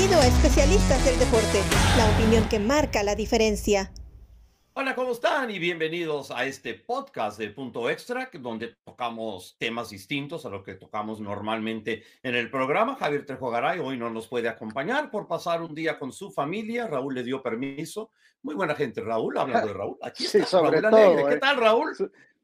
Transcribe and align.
Bienvenido 0.00 0.22
a 0.22 0.34
Especialistas 0.34 1.04
del 1.04 1.18
Deporte, 1.18 1.60
la 1.98 2.10
opinión 2.10 2.48
que 2.48 2.58
marca 2.58 3.02
la 3.02 3.14
diferencia. 3.14 3.92
Hola, 4.72 4.94
¿cómo 4.94 5.12
están? 5.12 5.50
Y 5.50 5.58
bienvenidos 5.58 6.30
a 6.30 6.46
este 6.46 6.72
podcast 6.72 7.38
de 7.38 7.50
Punto 7.50 7.90
Extra, 7.90 8.30
donde 8.32 8.76
tocamos 8.82 9.58
temas 9.58 9.90
distintos 9.90 10.46
a 10.46 10.48
lo 10.48 10.62
que 10.62 10.76
tocamos 10.76 11.20
normalmente 11.20 12.02
en 12.22 12.34
el 12.34 12.50
programa. 12.50 12.96
Javier 12.96 13.26
Trejo 13.26 13.50
Garay 13.50 13.78
hoy 13.78 13.98
no 13.98 14.08
nos 14.08 14.26
puede 14.26 14.48
acompañar 14.48 15.10
por 15.10 15.28
pasar 15.28 15.60
un 15.60 15.74
día 15.74 15.98
con 15.98 16.12
su 16.14 16.30
familia. 16.30 16.86
Raúl 16.86 17.14
le 17.14 17.22
dio 17.22 17.42
permiso. 17.42 18.10
Muy 18.40 18.54
buena 18.54 18.74
gente, 18.74 19.02
Raúl, 19.02 19.36
hablando 19.36 19.68
de 19.68 19.74
Raúl. 19.74 19.98
Aquí 20.00 20.24
sí, 20.24 20.38
está, 20.38 20.48
sobre 20.48 20.80
Raúl 20.80 20.96
todo. 20.96 21.26
¿Qué 21.26 21.34
eh. 21.34 21.38
tal, 21.40 21.58
Raúl? 21.58 21.94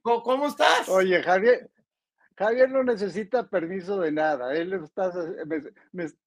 ¿Cómo, 0.02 0.22
cómo 0.22 0.48
estás? 0.48 0.90
Oye, 0.90 1.22
Javier, 1.22 1.70
Javier 2.38 2.70
no 2.70 2.82
necesita 2.84 3.48
permiso 3.48 3.98
de 4.00 4.12
nada. 4.12 4.54
Él 4.54 4.72
está, 4.74 5.10
me, 5.46 5.62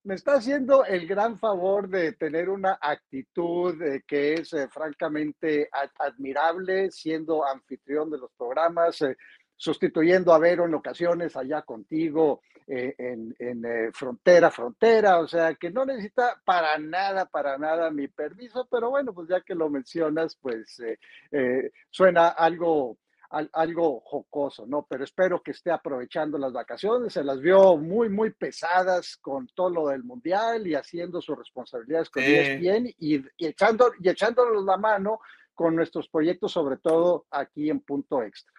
me- 0.04 0.16
está 0.16 0.34
haciendo 0.34 0.84
el 0.86 1.08
gran 1.08 1.38
favor 1.38 1.88
de 1.88 2.14
tener 2.14 2.50
una 2.50 2.80
actitud 2.82 3.80
eh, 3.82 4.04
que 4.08 4.34
es 4.34 4.54
eh, 4.54 4.68
francamente 4.70 5.70
ad- 5.72 5.92
admirable, 6.00 6.90
siendo 6.92 7.46
anfitrión 7.46 8.10
de 8.10 8.18
los 8.18 8.32
programas, 8.38 9.02
eh, 9.04 9.16
sustituyendo 9.56 10.34
a 10.34 10.40
Vero 10.40 10.66
en 10.66 10.74
ocasiones 10.74 11.36
allá 11.36 11.62
contigo 11.62 12.42
eh, 12.66 12.96
en, 12.98 13.36
en, 13.38 13.66
eh, 13.66 13.90
frontera, 13.94 14.50
frontera. 14.50 15.20
O 15.20 15.28
sea, 15.28 15.54
que 15.56 15.70
no 15.70 15.86
necesita 15.86 16.42
para 16.44 16.78
nada, 16.80 17.26
para 17.26 17.58
nada 17.58 17.92
mi 17.92 18.08
permiso, 18.08 18.68
pero 18.72 18.90
bueno, 18.90 19.14
pues 19.14 19.28
ya 19.30 19.42
que 19.42 19.54
lo 19.54 19.70
mencionas, 19.70 20.36
pues 20.42 20.80
eh, 20.80 20.98
eh, 21.32 21.72
suena 21.92 22.30
algo 22.30 22.98
al- 23.30 23.50
algo 23.54 24.00
jocoso, 24.02 24.66
¿no? 24.66 24.86
Pero 24.90 25.04
espero 25.04 25.42
que 25.42 25.52
esté 25.52 25.72
aprovechando 25.72 26.38
las 26.38 26.52
vacaciones. 26.54 27.14
Se 27.14 27.24
las 27.24 27.40
vio 27.40 27.78
muy, 27.78 28.10
muy 28.10 28.32
pesadas 28.32 29.18
con 29.18 29.48
todo 29.54 29.70
lo 29.70 29.88
del 29.90 30.04
mundial 30.04 30.66
y 30.68 30.76
haciendo 30.76 31.22
sus 31.22 31.38
responsabilidades 31.38 32.10
con 32.10 32.24
Sí. 32.24 32.36
ESPN 32.36 32.88
y, 32.98 33.18
y, 33.18 33.48
echando, 33.48 33.92
y 34.00 34.10
echándonos 34.10 34.64
la 34.66 34.78
mano 34.78 35.20
con 35.54 35.76
nuestros 35.76 36.08
proyectos, 36.10 36.52
sobre 36.54 36.78
todo 36.78 37.26
aquí 37.32 37.70
en 37.70 37.82
Punto 37.82 38.24
Extra. 38.24 38.54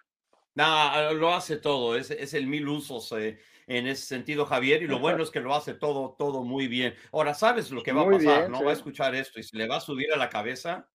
Nah, 0.53 1.11
lo 1.13 1.33
hace 1.33 1.57
todo, 1.57 1.95
es, 1.95 2.11
es 2.11 2.33
el 2.33 2.45
mil 2.45 2.67
usos 2.67 3.09
eh, 3.13 3.39
en 3.67 3.87
ese 3.87 4.05
sentido, 4.05 4.45
Javier, 4.45 4.83
y 4.83 4.87
lo 4.87 4.99
bueno 4.99 5.23
es 5.23 5.29
que 5.31 5.39
lo 5.39 5.55
hace 5.55 5.73
todo, 5.73 6.15
todo 6.19 6.43
muy 6.43 6.67
bien. 6.67 6.93
Ahora, 7.13 7.33
¿sabes 7.33 7.71
lo 7.71 7.81
que 7.81 7.93
va 7.93 8.01
a 8.01 8.05
pasar? 8.09 8.19
bien, 8.39 8.51
¿No? 8.51 8.57
sí. 8.59 8.63
Va 8.65 8.71
a 8.71 8.73
escuchar 8.73 9.15
esto 9.15 9.39
y 9.39 9.43
se 9.43 9.55
le 9.57 9.67
va 9.67 9.77
a 9.77 9.81
subir 9.81 10.11
a 10.13 10.17
la 10.17 10.29
cabeza. 10.29 10.89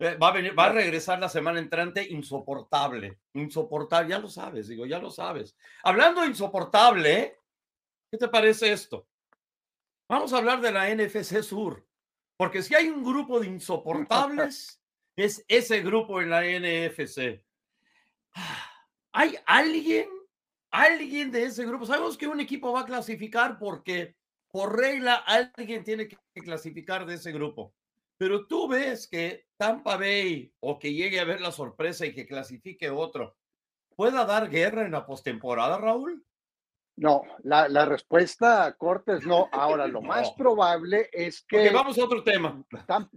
Eh, 0.00 0.16
Va 0.16 0.28
a 0.28 0.32
venir, 0.32 0.56
va 0.56 0.66
a 0.66 0.72
regresar 0.72 1.18
la 1.18 1.28
semana 1.28 1.58
entrante 1.58 2.06
insoportable, 2.08 3.18
insoportable, 3.34 4.10
ya 4.10 4.18
lo 4.20 4.28
sabes, 4.28 4.68
digo, 4.68 4.86
ya 4.86 4.98
lo 4.98 5.10
sabes. 5.10 5.56
Hablando 5.82 6.20
de 6.20 6.28
insoportable. 6.28 7.38
¿qué 8.10 8.18
te 8.18 8.28
parece 8.28 8.72
esto? 8.72 9.06
Vamos 10.08 10.32
a 10.32 10.38
hablar 10.38 10.60
de 10.60 10.72
la 10.72 10.88
NFC 10.88 11.42
Sur, 11.42 11.86
porque 12.36 12.62
si 12.62 12.74
hay 12.74 12.88
un 12.88 13.04
grupo 13.04 13.40
de 13.40 13.48
insoportables, 13.48 14.80
es 15.16 15.44
ese 15.48 15.82
grupo 15.82 16.20
en 16.22 16.30
la 16.30 16.42
NFC. 16.42 17.42
¿Hay 19.12 19.36
alguien, 19.46 20.08
alguien 20.70 21.30
de 21.30 21.44
ese 21.44 21.66
grupo? 21.66 21.84
Sabemos 21.84 22.16
que 22.16 22.28
un 22.28 22.40
equipo 22.40 22.72
va 22.72 22.80
a 22.80 22.86
clasificar 22.86 23.58
porque 23.58 24.16
por 24.50 24.78
regla 24.78 25.16
alguien 25.16 25.84
tiene 25.84 26.08
que 26.08 26.16
clasificar 26.34 27.04
de 27.04 27.14
ese 27.14 27.32
grupo. 27.32 27.74
Pero 28.18 28.46
tú 28.46 28.68
ves 28.68 29.08
que 29.08 29.46
Tampa 29.56 29.96
Bay 29.96 30.52
o 30.60 30.78
que 30.78 30.92
llegue 30.92 31.20
a 31.20 31.24
ver 31.24 31.40
la 31.40 31.52
sorpresa 31.52 32.04
y 32.04 32.12
que 32.12 32.26
clasifique 32.26 32.90
otro, 32.90 33.36
¿pueda 33.96 34.24
dar 34.24 34.50
guerra 34.50 34.82
en 34.84 34.92
la 34.92 35.06
postemporada, 35.06 35.78
Raúl? 35.78 36.24
No, 36.96 37.22
la, 37.44 37.68
la 37.68 37.84
respuesta 37.84 38.74
corta 38.76 39.14
es 39.14 39.24
no. 39.24 39.48
Ahora, 39.52 39.86
lo 39.86 40.02
más 40.02 40.32
probable 40.32 41.08
es 41.12 41.46
Porque 41.48 41.68
que 41.68 41.74
vamos 41.74 41.96
a 41.96 42.04
otro 42.04 42.24
tema. 42.24 42.60
Tam- 42.88 43.08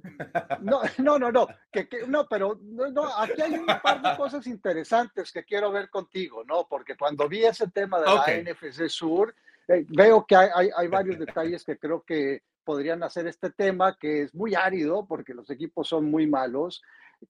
No, 0.61 0.81
no, 0.99 1.17
no, 1.17 1.31
no, 1.31 1.47
que, 1.71 1.89
que- 1.89 2.05
no, 2.05 2.27
pero 2.27 2.59
no, 2.61 2.89
no, 2.91 3.17
aquí 3.17 3.41
hay 3.41 3.53
un 3.55 3.65
par 3.65 4.03
de 4.03 4.15
cosas 4.15 4.45
interesantes 4.45 5.31
que 5.31 5.43
quiero 5.43 5.71
ver 5.71 5.89
contigo, 5.89 6.43
¿no? 6.43 6.67
Porque 6.69 6.95
cuando 6.95 7.27
vi 7.27 7.43
ese 7.43 7.71
tema 7.71 7.99
de 7.99 8.05
la 8.05 8.13
NFC 8.53 8.87
Sur, 8.87 9.33
eh, 9.67 9.83
veo 9.89 10.25
que 10.27 10.35
hay, 10.35 10.49
hay, 10.53 10.69
hay 10.77 10.87
varios 10.87 11.17
detalles 11.17 11.65
que 11.65 11.79
creo 11.79 12.03
que 12.03 12.43
podrían 12.63 13.03
hacer 13.03 13.27
este 13.27 13.49
tema, 13.51 13.97
que 13.99 14.23
es 14.23 14.35
muy 14.35 14.55
árido, 14.55 15.05
porque 15.07 15.33
los 15.33 15.49
equipos 15.49 15.87
son 15.87 16.09
muy 16.09 16.27
malos, 16.27 16.81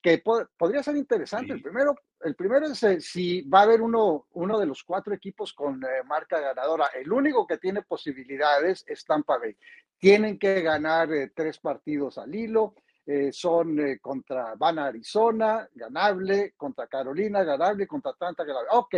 que 0.01 0.19
po- 0.19 0.47
podría 0.57 0.83
ser 0.83 0.95
interesante. 0.95 1.53
El 1.53 1.59
Sí. 1.59 1.63
primero, 1.63 1.95
el 2.21 2.35
primero 2.35 2.67
es 2.67 2.81
eh, 2.83 3.01
si 3.01 3.41
va 3.43 3.59
a 3.59 3.63
haber 3.63 3.81
uno, 3.81 4.27
uno 4.33 4.59
de 4.59 4.65
los 4.65 4.83
cuatro 4.83 5.13
equipos 5.13 5.53
con 5.53 5.83
eh, 5.83 6.03
marca 6.05 6.39
ganadora. 6.39 6.87
El 6.93 7.11
único 7.11 7.45
que 7.45 7.57
tiene 7.57 7.81
posibilidades 7.81 8.83
es 8.87 9.03
Tampa 9.05 9.37
Bay. 9.37 9.55
Tienen 9.97 10.39
que 10.39 10.61
ganar 10.61 11.11
eh, 11.11 11.31
tres 11.35 11.59
partidos 11.59 12.17
al 12.17 12.33
hilo. 12.33 12.73
eh, 13.05 13.31
son 13.33 13.79
eh, 13.79 13.97
contra, 13.99 14.53
van 14.55 14.77
a 14.77 14.85
Arizona, 14.85 15.67
ganable, 15.73 16.53
contra 16.55 16.85
Carolina, 16.87 17.43
ganable, 17.43 17.87
contra 17.87 18.11
Atlanta, 18.11 18.43
ganable. 18.43 18.69
Ok, 18.73 18.95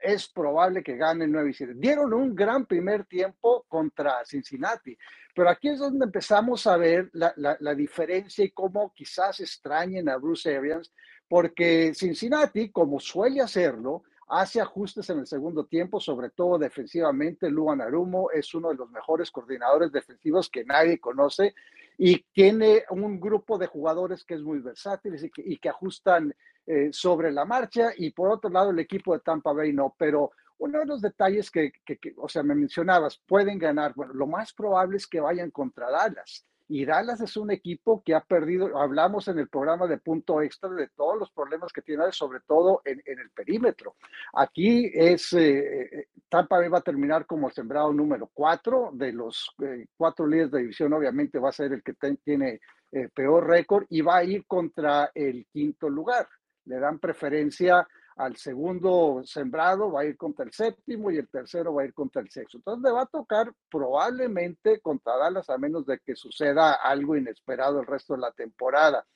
es 0.00 0.28
probable 0.28 0.82
que 0.82 0.96
ganen 0.96 1.30
9 1.30 1.50
y 1.50 1.54
7. 1.54 1.74
Dieron 1.76 2.12
un 2.14 2.34
gran 2.34 2.66
primer 2.66 3.04
tiempo 3.04 3.64
contra 3.68 4.24
Cincinnati, 4.24 4.96
pero 5.34 5.50
aquí 5.50 5.68
es 5.68 5.78
donde 5.78 6.06
empezamos 6.06 6.66
a 6.66 6.76
ver 6.76 7.10
la, 7.12 7.74
diferencia 7.74 8.44
y 8.44 8.50
cómo 8.50 8.92
quizás 8.94 9.40
extrañen 9.40 10.08
a 10.08 10.16
Bruce 10.16 10.56
Arians, 10.56 10.92
porque 11.28 11.92
Cincinnati, 11.94 12.70
como 12.70 12.98
suele 12.98 13.40
hacerlo, 13.40 14.02
hace 14.28 14.60
ajustes 14.60 15.08
en 15.10 15.20
el 15.20 15.26
segundo 15.26 15.66
tiempo, 15.66 16.00
sobre 16.00 16.30
todo 16.30 16.58
defensivamente. 16.58 17.50
Luan 17.50 17.80
Arumo 17.80 18.30
es 18.30 18.54
uno 18.54 18.70
de 18.70 18.76
los 18.76 18.90
mejores 18.90 19.30
coordinadores 19.30 19.92
defensivos 19.92 20.48
que 20.48 20.64
nadie 20.64 20.98
conoce 20.98 21.54
y 21.98 22.24
tiene 22.32 22.84
un 22.90 23.20
grupo 23.20 23.58
de 23.58 23.66
jugadores 23.66 24.24
que 24.24 24.34
es 24.34 24.40
muy 24.40 24.60
versátil 24.60 25.14
y 25.36 25.58
que 25.58 25.68
ajustan 25.68 26.34
eh, 26.70 26.90
sobre 26.92 27.32
la 27.32 27.44
marcha. 27.44 27.90
Y 27.96 28.10
por 28.10 28.30
otro 28.30 28.48
lado, 28.48 28.70
el 28.70 28.78
equipo 28.78 29.12
de 29.12 29.20
Tampa 29.20 29.52
Bay 29.52 29.72
no, 29.72 29.92
pero 29.98 30.30
uno 30.58 30.78
de 30.78 30.86
los 30.86 31.00
detalles 31.00 31.50
que, 31.50 31.72
que, 31.84 31.96
que, 31.96 32.14
o 32.16 32.28
sea, 32.28 32.44
me 32.44 32.54
mencionabas, 32.54 33.20
pueden 33.26 33.58
ganar. 33.58 33.92
Bueno, 33.96 34.12
lo 34.14 34.28
más 34.28 34.52
probable 34.52 34.98
es 34.98 35.08
que 35.08 35.18
vayan 35.18 35.50
contra 35.50 35.90
Dallas. 35.90 36.46
Y 36.68 36.84
Dallas 36.84 37.20
es 37.20 37.36
un 37.36 37.50
equipo 37.50 38.04
que 38.04 38.14
ha 38.14 38.20
perdido, 38.20 38.78
hablamos 38.78 39.26
en 39.26 39.40
el 39.40 39.48
programa 39.48 39.88
de 39.88 39.98
punto 39.98 40.40
extra 40.40 40.70
de 40.70 40.86
todos 40.96 41.18
los 41.18 41.32
problemas 41.32 41.72
que 41.72 41.82
tiene, 41.82 42.12
sobre 42.12 42.38
todo 42.46 42.82
en, 42.84 43.02
el 43.04 43.30
perímetro. 43.30 43.96
Aquí 44.34 44.88
es, 44.94 45.32
eh, 45.32 46.06
Tampa 46.28 46.58
Bay 46.58 46.68
va 46.68 46.78
a 46.78 46.82
terminar 46.82 47.26
como 47.26 47.50
sembrado 47.50 47.92
número 47.92 48.30
cuatro, 48.32 48.90
de 48.92 49.12
los 49.12 49.50
eh, 49.60 49.86
cuatro 49.96 50.24
líderes 50.28 50.52
de 50.52 50.60
división 50.60 50.92
obviamente 50.92 51.40
va 51.40 51.48
a 51.48 51.52
ser 51.52 51.72
el 51.72 51.82
que 51.82 51.94
tiene 52.22 52.60
eh, 52.92 53.08
peor 53.12 53.48
récord 53.48 53.86
y 53.88 54.00
va 54.00 54.18
a 54.18 54.24
ir 54.24 54.46
contra 54.46 55.10
el 55.12 55.46
quinto 55.52 55.88
lugar. 55.88 56.28
Le 56.64 56.78
dan 56.78 56.98
preferencia 56.98 57.86
al 58.16 58.36
segundo 58.36 59.22
sembrado, 59.24 59.92
va 59.92 60.02
a 60.02 60.04
ir 60.04 60.16
contra 60.16 60.44
el 60.44 60.52
séptimo 60.52 61.10
y 61.10 61.16
el 61.16 61.28
tercero 61.28 61.74
va 61.74 61.82
a 61.82 61.84
ir 61.86 61.94
contra 61.94 62.20
el 62.20 62.30
sexto. 62.30 62.58
Entonces 62.58 62.84
le 62.84 62.92
va 62.92 63.02
a 63.02 63.06
tocar 63.06 63.50
probablemente 63.70 64.80
contra 64.80 65.16
Dallas 65.16 65.48
a 65.48 65.56
menos 65.56 65.86
de 65.86 65.98
que 66.00 66.14
suceda 66.14 66.74
algo 66.74 67.16
inesperado 67.16 67.80
el 67.80 67.86
resto 67.86 68.14
de 68.14 68.20
la 68.20 68.32
temporada. 68.32 69.06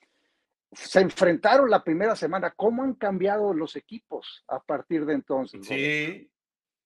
Se 0.71 1.01
enfrentaron 1.01 1.69
la 1.69 1.83
primera 1.83 2.15
semana. 2.15 2.51
¿Cómo 2.55 2.83
han 2.83 2.95
cambiado 2.95 3.53
los 3.53 3.75
equipos 3.75 4.43
a 4.47 4.59
partir 4.59 5.05
de 5.05 5.13
entonces? 5.13 5.65
Sí, 5.65 6.31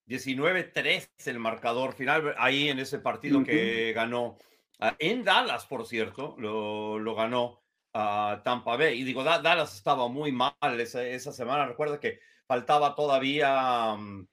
19-3 0.06 1.08
el 1.26 1.38
marcador 1.38 1.94
final 1.94 2.34
ahí 2.36 2.68
en 2.68 2.80
ese 2.80 2.98
partido 2.98 3.38
uh 3.38 3.42
-huh. 3.42 3.46
que 3.46 3.92
ganó. 3.94 4.36
Uh, 4.78 4.92
en 4.98 5.24
Dallas, 5.24 5.66
por 5.66 5.86
cierto, 5.86 6.34
lo, 6.38 6.98
lo 6.98 7.14
ganó 7.14 7.59
a 7.92 8.40
Tampa 8.44 8.76
Bay. 8.76 9.00
Y 9.00 9.04
digo, 9.04 9.24
Dallas 9.24 9.74
estaba 9.74 10.08
muy 10.08 10.32
mal 10.32 10.54
esa, 10.78 11.04
esa 11.04 11.32
semana. 11.32 11.66
Recuerda 11.66 12.00
que 12.00 12.20
faltaba 12.46 12.94
todavía. 12.94 13.94
Um, 13.94 14.26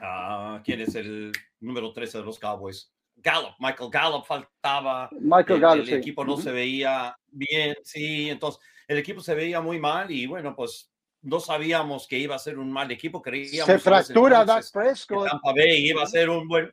uh, 0.00 0.60
¿Quién 0.64 0.80
es 0.80 0.94
el 0.94 1.32
número 1.60 1.92
13 1.92 2.18
de 2.18 2.24
los 2.24 2.38
Cowboys? 2.38 2.92
Gallup, 3.16 3.54
Michael 3.58 3.90
Gallup 3.90 4.24
faltaba. 4.24 5.08
Michael 5.12 5.56
el, 5.56 5.60
Gallup. 5.60 5.82
El, 5.82 5.86
sí. 5.86 5.94
equipo 5.94 6.24
no 6.24 6.34
uh 6.34 6.38
-huh. 6.38 6.42
se 6.42 6.52
veía 6.52 7.16
bien, 7.26 7.76
sí. 7.82 8.30
Entonces, 8.30 8.60
el 8.86 8.98
equipo 8.98 9.20
se 9.20 9.34
veía 9.34 9.60
muy 9.60 9.78
mal 9.78 10.10
y 10.10 10.26
bueno, 10.26 10.54
pues 10.54 10.90
no 11.22 11.40
sabíamos 11.40 12.06
que 12.06 12.18
iba 12.18 12.34
a 12.34 12.38
ser 12.38 12.58
un 12.58 12.70
mal 12.70 12.90
equipo. 12.90 13.20
Creíamos 13.20 13.66
se 13.66 13.78
fractura 13.78 14.44
Dak 14.44 14.70
Prescott. 14.72 15.24
Que 15.24 15.30
Tampa 15.30 15.52
Bay 15.52 15.88
iba 15.88 16.02
a 16.02 16.06
ser 16.06 16.30
un 16.30 16.46
buen. 16.46 16.72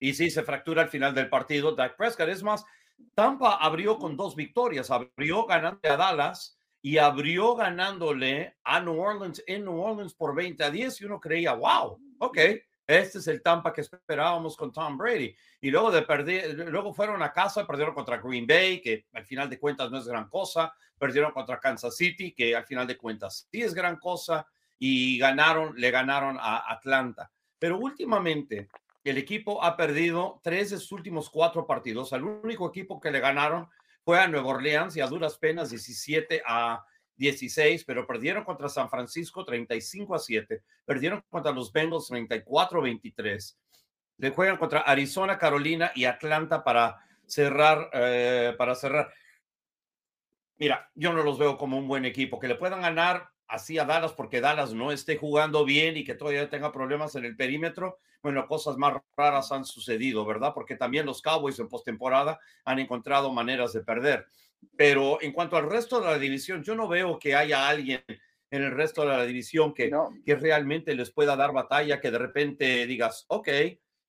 Y 0.00 0.14
sí, 0.14 0.30
se 0.30 0.42
fractura 0.42 0.82
al 0.82 0.88
final 0.88 1.14
del 1.14 1.28
partido. 1.28 1.74
Dak 1.74 1.96
Prescott, 1.96 2.28
es 2.28 2.42
más, 2.42 2.64
Tampa 3.14 3.56
abrió 3.56 3.98
con 3.98 4.16
dos 4.16 4.34
victorias, 4.36 4.90
abrió 4.90 5.44
ganando 5.46 5.80
a 5.84 5.96
Dallas 5.96 6.58
y 6.80 6.98
abrió 6.98 7.54
ganándole 7.54 8.56
a 8.64 8.80
New 8.80 9.00
Orleans 9.00 9.42
en 9.46 9.64
New 9.64 9.80
Orleans 9.80 10.14
por 10.14 10.34
20 10.34 10.64
a 10.64 10.70
10 10.70 11.00
y 11.00 11.04
uno 11.04 11.20
creía, 11.20 11.54
wow, 11.54 11.98
ok, 12.18 12.38
este 12.86 13.18
es 13.18 13.28
el 13.28 13.42
Tampa 13.42 13.72
que 13.72 13.82
esperábamos 13.82 14.56
con 14.56 14.72
Tom 14.72 14.98
Brady. 14.98 15.34
Y 15.60 15.70
luego 15.70 15.90
de 15.90 16.02
perder, 16.02 16.54
luego 16.70 16.92
fueron 16.92 17.22
a 17.22 17.32
casa, 17.32 17.66
perdieron 17.66 17.94
contra 17.94 18.18
Green 18.18 18.46
Bay, 18.46 18.80
que 18.80 19.06
al 19.12 19.24
final 19.24 19.48
de 19.48 19.58
cuentas 19.58 19.90
no 19.90 19.98
es 19.98 20.06
gran 20.06 20.28
cosa, 20.28 20.74
perdieron 20.98 21.32
contra 21.32 21.60
Kansas 21.60 21.96
City, 21.96 22.32
que 22.32 22.56
al 22.56 22.64
final 22.64 22.86
de 22.86 22.96
cuentas 22.96 23.46
sí 23.50 23.62
es 23.62 23.72
gran 23.72 23.96
cosa, 23.96 24.46
y 24.78 25.16
ganaron, 25.16 25.74
le 25.76 25.92
ganaron 25.92 26.36
a 26.40 26.70
Atlanta. 26.72 27.30
Pero 27.56 27.78
últimamente 27.78 28.68
el 29.10 29.18
equipo 29.18 29.62
ha 29.64 29.76
perdido 29.76 30.40
tres 30.42 30.70
de 30.70 30.78
sus 30.78 30.92
últimos 30.92 31.28
cuatro 31.28 31.66
partidos. 31.66 32.12
El 32.12 32.24
único 32.24 32.68
equipo 32.68 33.00
que 33.00 33.10
le 33.10 33.20
ganaron 33.20 33.68
fue 34.04 34.20
a 34.20 34.28
Nueva 34.28 34.48
Orleans 34.48 34.96
y 34.96 35.00
a 35.00 35.06
duras 35.06 35.38
penas 35.38 35.70
17 35.70 36.42
a 36.46 36.84
16, 37.16 37.84
pero 37.84 38.06
perdieron 38.06 38.44
contra 38.44 38.68
San 38.68 38.88
Francisco 38.88 39.44
35 39.44 40.14
a 40.14 40.18
7, 40.18 40.62
perdieron 40.84 41.22
contra 41.28 41.52
los 41.52 41.72
Bengals 41.72 42.08
34 42.08 42.80
a 42.80 42.82
23. 42.82 43.58
Le 44.18 44.30
juegan 44.30 44.56
contra 44.56 44.80
Arizona, 44.80 45.38
Carolina 45.38 45.92
y 45.94 46.04
Atlanta 46.04 46.62
para 46.62 46.98
cerrar, 47.26 47.90
eh, 47.92 48.54
para 48.56 48.74
cerrar. 48.74 49.12
Mira, 50.58 50.90
yo 50.94 51.12
no 51.12 51.22
los 51.22 51.38
veo 51.38 51.56
como 51.58 51.78
un 51.78 51.88
buen 51.88 52.04
equipo. 52.04 52.38
Que 52.38 52.48
le 52.48 52.54
puedan 52.54 52.82
ganar 52.82 53.30
así 53.48 53.78
a 53.78 53.84
Dallas 53.84 54.12
porque 54.12 54.40
Dallas 54.40 54.72
no 54.74 54.92
esté 54.92 55.16
jugando 55.16 55.64
bien 55.64 55.96
y 55.96 56.04
que 56.04 56.14
todavía 56.14 56.48
tenga 56.50 56.72
problemas 56.72 57.14
en 57.16 57.24
el 57.24 57.36
perímetro. 57.36 57.98
Bueno, 58.22 58.46
cosas 58.46 58.76
más 58.76 58.94
raras 59.16 59.50
han 59.50 59.64
sucedido, 59.64 60.24
¿verdad? 60.24 60.52
Porque 60.54 60.76
también 60.76 61.06
los 61.06 61.20
Cowboys 61.20 61.58
en 61.58 61.68
postemporada 61.68 62.38
han 62.64 62.78
encontrado 62.78 63.32
maneras 63.32 63.72
de 63.72 63.82
perder. 63.82 64.26
Pero 64.76 65.20
en 65.20 65.32
cuanto 65.32 65.56
al 65.56 65.68
resto 65.68 66.00
de 66.00 66.06
la 66.06 66.18
división, 66.18 66.62
yo 66.62 66.76
no 66.76 66.86
veo 66.86 67.18
que 67.18 67.34
haya 67.34 67.68
alguien 67.68 68.04
en 68.50 68.62
el 68.62 68.70
resto 68.70 69.02
de 69.02 69.08
la 69.08 69.24
división 69.24 69.74
que, 69.74 69.90
que 70.24 70.36
realmente 70.36 70.94
les 70.94 71.10
pueda 71.10 71.34
dar 71.34 71.52
batalla, 71.52 72.00
que 72.00 72.10
de 72.10 72.18
repente 72.18 72.86
digas, 72.86 73.24
ok, 73.28 73.48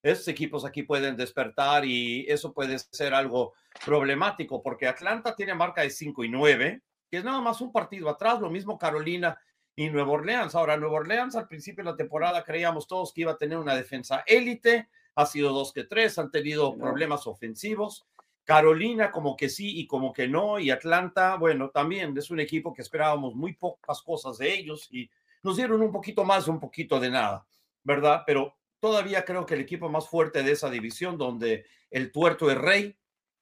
estos 0.02 0.28
equipos 0.28 0.64
aquí 0.64 0.82
pueden 0.82 1.16
despertar 1.16 1.84
y 1.84 2.26
eso 2.28 2.52
puede 2.52 2.78
ser 2.78 3.14
algo 3.14 3.54
problemático 3.84 4.62
porque 4.62 4.86
Atlanta 4.86 5.34
tiene 5.34 5.54
marca 5.54 5.80
de 5.80 5.90
5 5.90 6.24
y 6.24 6.28
9, 6.28 6.82
que 7.10 7.16
es 7.16 7.24
nada 7.24 7.40
más 7.40 7.62
un 7.62 7.72
partido 7.72 8.10
atrás, 8.10 8.38
lo 8.38 8.50
mismo 8.50 8.78
Carolina 8.78 9.36
y 9.76 9.90
Nueva 9.90 10.12
Orleans. 10.12 10.54
Ahora, 10.54 10.76
Nueva 10.76 10.96
Orleans 10.96 11.36
al 11.36 11.48
principio 11.48 11.84
de 11.84 11.90
la 11.90 11.96
temporada 11.96 12.44
creíamos 12.44 12.86
todos 12.86 13.12
que 13.12 13.22
iba 13.22 13.32
a 13.32 13.38
tener 13.38 13.58
una 13.58 13.74
defensa 13.74 14.22
élite, 14.26 14.88
ha 15.14 15.26
sido 15.26 15.52
dos 15.52 15.72
que 15.72 15.84
tres, 15.84 16.18
han 16.18 16.30
tenido 16.30 16.76
problemas 16.76 17.26
ofensivos. 17.26 18.06
Carolina 18.44 19.10
como 19.10 19.36
que 19.36 19.48
sí 19.48 19.80
y 19.80 19.86
como 19.86 20.12
que 20.12 20.28
no, 20.28 20.58
y 20.58 20.70
Atlanta, 20.70 21.36
bueno, 21.36 21.70
también 21.70 22.16
es 22.16 22.30
un 22.30 22.40
equipo 22.40 22.74
que 22.74 22.82
esperábamos 22.82 23.34
muy 23.34 23.54
pocas 23.54 24.02
cosas 24.02 24.36
de 24.36 24.52
ellos 24.52 24.88
y 24.90 25.10
nos 25.42 25.56
dieron 25.56 25.80
un 25.80 25.90
poquito 25.90 26.24
más, 26.24 26.46
un 26.46 26.60
poquito 26.60 27.00
de 27.00 27.10
nada, 27.10 27.46
¿verdad? 27.82 28.22
Pero 28.26 28.54
todavía 28.80 29.24
creo 29.24 29.46
que 29.46 29.54
el 29.54 29.60
equipo 29.60 29.88
más 29.88 30.08
fuerte 30.08 30.42
de 30.42 30.52
esa 30.52 30.68
división, 30.68 31.16
donde 31.16 31.64
el 31.90 32.12
tuerto 32.12 32.50
es 32.50 32.58
rey, 32.58 32.96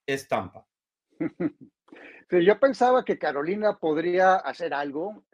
es 0.06 0.28
Tampa. 0.28 0.66
yo 2.30 2.60
pensaba 2.60 3.04
que 3.04 3.18
Carolina 3.18 3.78
podría 3.78 4.36
hacer 4.36 4.72
algo 4.72 5.24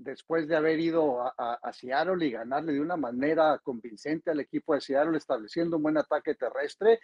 después 0.00 0.48
de 0.48 0.56
haber 0.56 0.80
ido 0.80 1.20
a, 1.22 1.72
Seattle 1.72 2.26
y 2.26 2.32
ganarle 2.32 2.72
de 2.72 2.80
una 2.80 2.96
manera 2.96 3.58
convincente 3.62 4.30
al 4.30 4.40
equipo 4.40 4.74
de 4.74 4.80
Seattle, 4.80 5.16
estableciendo 5.16 5.76
un 5.76 5.82
buen 5.82 5.98
ataque 5.98 6.34
terrestre, 6.34 7.00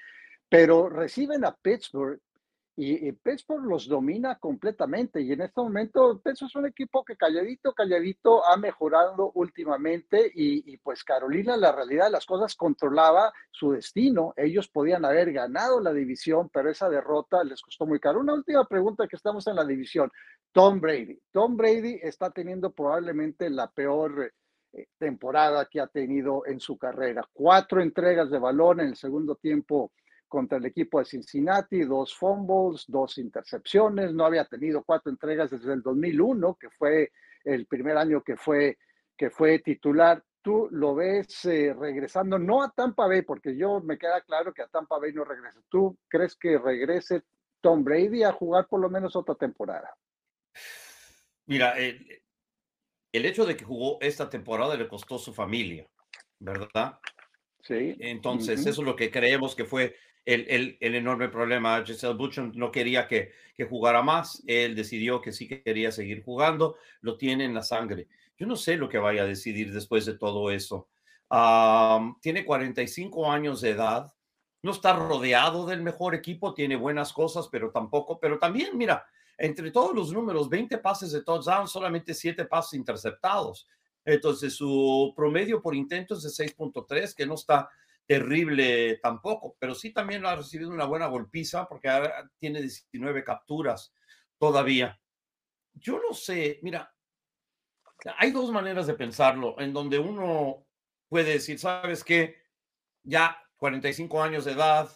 pero 0.49 0.89
reciben 0.89 1.45
a 1.45 1.55
Pittsburgh 1.55 2.21
y, 2.79 3.11
Pittsburgh 3.13 3.65
los 3.65 3.89
domina 3.89 4.39
completamente. 4.39 5.23
Y 5.23 5.33
en 5.33 5.41
este 5.41 5.63
momento, 5.63 6.21
Pittsburgh 6.23 6.51
es 6.51 6.57
un 6.57 6.67
equipo 6.67 7.03
que 7.03 7.17
calladito, 7.17 7.73
calladito 7.73 8.47
ha 8.47 8.59
mejorado 8.59 9.33
últimamente. 9.35 10.31
Y, 10.35 10.77
pues 10.77 11.03
Carolina, 11.03 11.57
la 11.57 11.73
realidad 11.73 12.05
de 12.05 12.11
las 12.11 12.27
cosas, 12.27 12.55
controlaba 12.55 13.33
su 13.51 13.73
destino. 13.73 14.35
Ellos 14.37 14.69
podían 14.69 15.07
haber 15.07 15.33
ganado 15.33 15.81
la 15.81 15.95
división, 15.95 16.51
pero 16.53 16.71
esa 16.71 16.91
derrota 16.91 17.43
les 17.45 17.63
costó 17.63 17.87
muy 17.87 17.99
caro. 17.99 18.21
Una 18.21 18.35
última 18.35 18.67
pregunta 18.69 19.09
que 19.09 19.17
estamos 19.17 19.47
en 19.47 19.57
la 19.57 19.65
división. 19.65 20.13
Tom 20.53 20.79
Brady. 20.79 21.19
Tom 21.33 21.57
Brady 21.57 21.99
está 22.03 22.31
teniendo 22.31 22.73
probablemente 22.73 23.49
la 23.49 23.71
peor 23.71 24.33
eh, 24.73 24.89
temporada 24.99 25.65
que 25.65 25.81
ha 25.81 25.87
tenido 25.87 26.45
en 26.45 26.61
su 26.61 26.77
carrera. 26.77 27.27
Cuatro 27.33 27.81
entregas 27.81 28.31
de 28.31 28.39
balón 28.39 28.81
en 28.81 28.89
el 28.89 28.97
segundo 28.97 29.37
tiempo 29.37 29.93
contra 30.29 30.59
el 30.59 30.67
equipo 30.67 30.99
de 30.99 31.05
Cincinnati, 31.05 31.85
dos 31.85 32.15
fumbles, 32.15 32.85
dos 32.89 33.19
intercepciones, 33.19 34.13
no 34.13 34.25
había 34.25 34.45
tenido 34.45 34.83
cuatro 34.85 35.11
entregas 35.11 35.51
desde 35.51 35.73
el 35.73 35.83
2001, 35.83 36.57
que 36.61 36.71
fue 36.71 37.13
el 37.45 37.67
primer 37.67 37.97
año 37.97 38.23
que 38.23 38.37
fue, 38.37 38.79
que 39.17 39.31
fue 39.31 39.61
titular. 39.61 40.23
Tú 40.43 40.69
lo 40.71 40.95
ves 40.95 41.45
eh, 41.47 41.75
regresando, 41.79 42.39
no 42.39 42.63
a 42.63 42.71
Tampa 42.71 43.07
Bay, 43.07 43.23
porque 43.23 43.57
yo 43.57 43.81
me 43.81 43.99
queda 43.99 44.21
claro 44.23 44.53
que 44.53 44.63
a 44.63 44.69
Tampa 44.69 44.99
Bay 44.99 45.13
no 45.13 45.25
regresa. 45.25 45.61
¿Tú 45.69 45.97
crees 46.09 46.37
que 46.37 46.59
regrese 46.59 47.23
Tom 47.61 47.83
Brady 47.83 48.23
a 48.23 48.33
jugar 48.33 48.67
por 48.69 48.81
lo 48.81 48.89
menos 48.89 49.17
otra 49.17 49.35
temporada? 49.35 49.97
Mira, 51.47 51.73
el, 51.73 52.23
el 53.13 53.27
hecho 53.27 53.45
de 53.45 53.57
que 53.57 53.65
jugó 53.65 53.99
esta 54.01 54.29
temporada 54.29 54.77
le 54.77 54.89
costó 54.89 55.19
su 55.19 55.33
familia, 55.33 55.89
¿verdad? 56.39 56.99
Sí. 57.63 57.97
Entonces, 57.99 58.61
eso 58.61 58.83
es 58.83 58.87
lo 58.87 58.95
que 58.95 59.11
creemos 59.11 59.57
que 59.57 59.65
fue 59.65 59.97
el, 60.27 60.77
el, 60.81 60.95
enorme 60.95 61.29
problema. 61.29 61.83
Giselle 61.85 62.15
Butcher 62.15 62.55
no 62.55 62.71
quería 62.71 63.07
que, 63.07 63.33
que 63.55 63.65
jugara 63.65 64.03
más, 64.03 64.43
él 64.47 64.75
decidió 64.75 65.21
que 65.21 65.33
sí 65.33 65.49
quería 65.49 65.93
seguir 65.93 66.25
jugando, 66.25 66.77
lo 67.01 67.17
tiene 67.17 67.45
en 67.45 67.55
la 67.55 67.63
sangre. 67.63 68.09
Yo 68.37 68.47
no 68.47 68.57
sé 68.57 68.77
lo 68.77 68.89
que 68.89 68.99
vaya 68.99 69.23
a 69.23 69.27
decidir 69.27 69.73
después 69.73 70.05
de 70.05 70.19
todo 70.19 70.51
eso. 70.51 70.89
tiene 72.21 72.45
45 72.45 73.31
años 73.31 73.61
de 73.61 73.71
edad, 73.71 74.13
no 74.63 74.73
está 74.73 74.95
rodeado 74.95 75.65
del 75.65 75.83
mejor 75.83 76.15
equipo, 76.15 76.53
tiene 76.53 76.77
buenas 76.77 77.13
cosas, 77.13 77.49
pero 77.51 77.71
tampoco, 77.71 78.19
pero 78.19 78.39
también, 78.39 78.77
mira, 78.77 79.07
entre 79.39 79.71
todos 79.71 79.95
los 79.95 80.13
números, 80.13 80.49
20 80.49 80.79
pases 80.79 81.13
de 81.13 81.23
touchdown, 81.23 81.69
solamente 81.69 82.15
7 82.15 82.47
pases 82.47 82.75
interceptados. 82.75 83.69
Entonces, 84.05 84.55
su 84.55 85.13
promedio 85.15 85.63
por 85.63 85.75
intento 85.75 86.15
es 86.15 86.23
de 86.23 86.31
6.3, 86.31 87.15
que 87.15 87.27
no 87.27 87.35
está 87.35 87.69
terrible 88.07 88.99
tampoco, 89.03 89.57
pero 89.59 89.75
sí 89.75 89.93
también 89.93 90.25
ha 90.25 90.37
recibido 90.37 90.71
una 90.71 90.85
buena 90.85 91.07
golpiza 91.07 91.67
porque 91.67 91.89
tiene 92.39 92.61
19 92.61 93.25
capturas 93.25 93.93
todavía. 94.39 94.99
Yo 95.75 96.01
no 96.01 96.15
sé, 96.15 96.61
mira, 96.63 96.95
hay 98.19 98.31
dos 98.31 98.51
maneras 98.51 98.87
de 98.87 98.95
pensarlo, 98.95 99.61
en 99.61 99.73
donde 99.73 99.99
uno 99.99 100.67
puede 101.09 101.33
decir, 101.33 101.59
¿sabes 101.59 102.05
qué? 102.05 102.37
Ya 103.03 103.43
45 103.57 104.23
años 104.23 104.45
de 104.45 104.53
edad, 104.53 104.91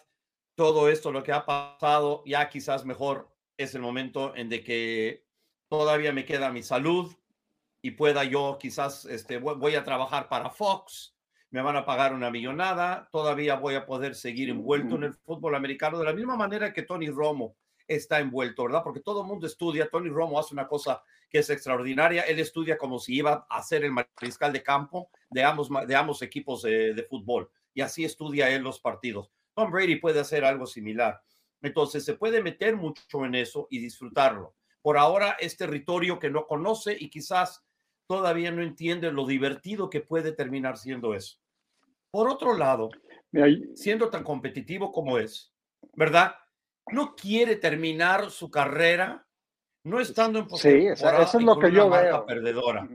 todo 0.55 0.89
esto, 0.89 1.11
lo 1.11 1.23
que 1.23 1.31
ha 1.31 1.45
pasado, 1.45 2.23
ya 2.25 2.49
quizás 2.49 2.85
mejor 2.85 3.35
es 3.57 3.75
el 3.75 3.81
momento 3.81 4.35
en 4.35 4.49
de 4.49 4.63
que 4.63 5.25
todavía 5.69 6.13
me 6.13 6.25
queda 6.25 6.51
mi 6.51 6.63
salud 6.63 7.13
y 7.81 7.91
pueda 7.91 8.23
yo 8.23 8.57
quizás, 8.59 9.05
este, 9.05 9.37
voy 9.37 9.75
a 9.75 9.83
trabajar 9.83 10.29
para 10.29 10.49
Fox 10.49 11.15
me 11.51 11.61
van 11.61 11.75
a 11.75 11.85
pagar 11.85 12.13
una 12.13 12.31
millonada, 12.31 13.09
todavía 13.11 13.55
voy 13.55 13.75
a 13.75 13.85
poder 13.85 14.15
seguir 14.15 14.49
envuelto 14.49 14.95
en 14.95 15.03
el 15.03 15.13
fútbol 15.13 15.55
americano 15.55 15.99
de 15.99 16.05
la 16.05 16.13
misma 16.13 16.35
manera 16.35 16.73
que 16.73 16.83
Tony 16.83 17.09
Romo 17.09 17.57
está 17.87 18.19
envuelto, 18.19 18.63
¿verdad? 18.63 18.83
Porque 18.83 19.01
todo 19.01 19.21
el 19.21 19.27
mundo 19.27 19.45
estudia, 19.45 19.89
Tony 19.89 20.09
Romo 20.09 20.39
hace 20.39 20.53
una 20.53 20.67
cosa 20.67 21.03
que 21.29 21.39
es 21.39 21.49
extraordinaria, 21.49 22.21
él 22.23 22.39
estudia 22.39 22.77
como 22.77 22.99
si 22.99 23.15
iba 23.15 23.45
a 23.49 23.61
ser 23.63 23.83
el 23.83 23.91
mariscal 23.91 24.53
de 24.53 24.63
campo 24.63 25.09
de 25.29 25.43
ambos, 25.43 25.69
de 25.85 25.95
ambos 25.95 26.21
equipos 26.21 26.61
de, 26.61 26.93
de 26.93 27.03
fútbol 27.03 27.49
y 27.73 27.81
así 27.81 28.05
estudia 28.05 28.49
él 28.49 28.63
los 28.63 28.79
partidos. 28.79 29.29
Tom 29.53 29.71
Brady 29.71 29.97
puede 29.97 30.21
hacer 30.21 30.45
algo 30.45 30.65
similar. 30.65 31.21
Entonces 31.61 32.05
se 32.05 32.15
puede 32.15 32.41
meter 32.41 32.75
mucho 32.75 33.25
en 33.25 33.35
eso 33.35 33.67
y 33.69 33.79
disfrutarlo. 33.79 34.55
Por 34.81 34.97
ahora 34.97 35.35
es 35.39 35.57
territorio 35.57 36.17
que 36.17 36.29
no 36.29 36.47
conoce 36.47 36.95
y 36.99 37.09
quizás 37.09 37.63
todavía 38.07 38.51
no 38.51 38.61
entiende 38.61 39.11
lo 39.11 39.25
divertido 39.25 39.89
que 39.89 40.01
puede 40.01 40.31
terminar 40.31 40.77
siendo 40.77 41.13
eso. 41.13 41.40
Por 42.11 42.29
otro 42.29 42.57
lado, 42.57 42.89
siendo 43.73 44.09
tan 44.09 44.23
competitivo 44.23 44.91
como 44.91 45.17
es, 45.17 45.53
¿verdad? 45.93 46.35
No 46.91 47.15
quiere 47.15 47.55
terminar 47.55 48.29
su 48.29 48.51
carrera 48.51 49.25
no 49.83 49.99
estando 49.99 50.39
en 50.39 50.47
posición. 50.47 50.95
Sí, 50.95 51.03
eso 51.03 51.37
es 51.37 51.43
lo 51.43 51.57
que 51.57 51.71
yo 51.71 51.89
veo. 51.89 52.25
Perdedora. 52.25 52.87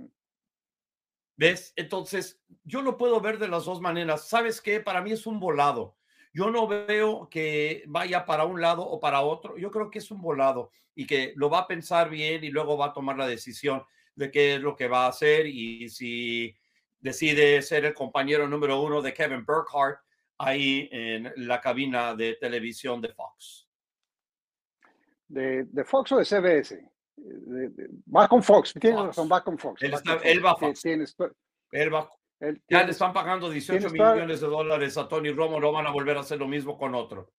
¿Ves? 1.37 1.73
Entonces, 1.77 2.41
yo 2.65 2.83
lo 2.83 2.97
puedo 2.97 3.21
ver 3.21 3.39
de 3.39 3.49
las 3.49 3.65
dos 3.65 3.81
maneras. 3.81 4.29
¿Sabes 4.29 4.61
qué? 4.61 4.81
Para 4.81 5.03
mí 5.03 5.13
es 5.13 5.27
un 5.27 5.41
volado. 5.41 5.97
Yo 6.33 6.51
no 6.51 6.67
veo 6.67 7.29
que 7.31 7.83
vaya 7.87 8.25
para 8.25 8.45
un 8.45 8.61
lado 8.61 8.87
o 8.87 9.01
para 9.01 9.23
otro. 9.23 9.57
Yo 9.57 9.71
creo 9.71 9.91
que 9.91 9.99
es 9.99 10.11
un 10.11 10.21
volado 10.21 10.71
y 10.95 11.07
que 11.07 11.33
lo 11.37 11.51
va 11.51 11.61
a 11.61 11.67
pensar 11.67 12.09
bien 12.09 12.45
y 12.45 12.51
luego 12.51 12.77
va 12.77 12.87
a 12.87 12.93
tomar 12.93 13.17
la 13.17 13.27
decisión 13.27 13.83
de 14.15 14.31
qué 14.31 14.55
es 14.55 14.61
lo 14.61 14.77
que 14.77 14.89
va 14.89 15.07
a 15.07 15.09
hacer 15.09 15.47
y 15.47 15.89
si 15.89 16.55
decide 17.07 17.63
ser 17.63 17.85
el 17.85 17.95
compañero 17.95 18.49
número 18.49 18.83
uno 18.83 19.01
de 19.01 19.15
Kevin 19.15 19.45
Burkhardt 19.45 20.01
ahí 20.39 20.89
en 20.91 21.33
la 21.37 21.61
cabina 21.61 22.15
de 22.15 22.35
televisión 22.35 23.01
de 23.01 23.13
Fox. 23.13 23.69
De, 25.29 25.67
Fox 25.85 26.13
o 26.13 26.19
de 26.19 26.25
CBS? 26.25 26.91
va 28.15 28.29
con 28.29 28.43
Fox, 28.43 28.75
tienes 28.79 29.07
razón, 29.07 29.29
va 29.31 29.43
con 29.43 29.57
Fox. 29.57 29.83
Él, 29.83 29.95
va 30.45 30.55
Fox. 30.57 30.85
él 30.85 31.95
va, 31.95 32.11
ya 32.69 32.85
le 32.85 32.91
están 32.91 33.13
pagando 33.13 33.49
18 33.49 33.89
millones 33.91 34.41
de 34.41 34.47
dólares 34.47 34.99
a 34.99 35.09
Tony 35.09 35.31
Romo, 35.31 35.59
no 35.59 35.73
van 35.73 35.87
a 35.87 35.93
volver 35.93 36.17
a 36.17 36.21
hacer 36.21 36.39
lo 36.39 36.47
mismo 36.47 36.77
con 36.77 36.95
otro. 36.95 37.33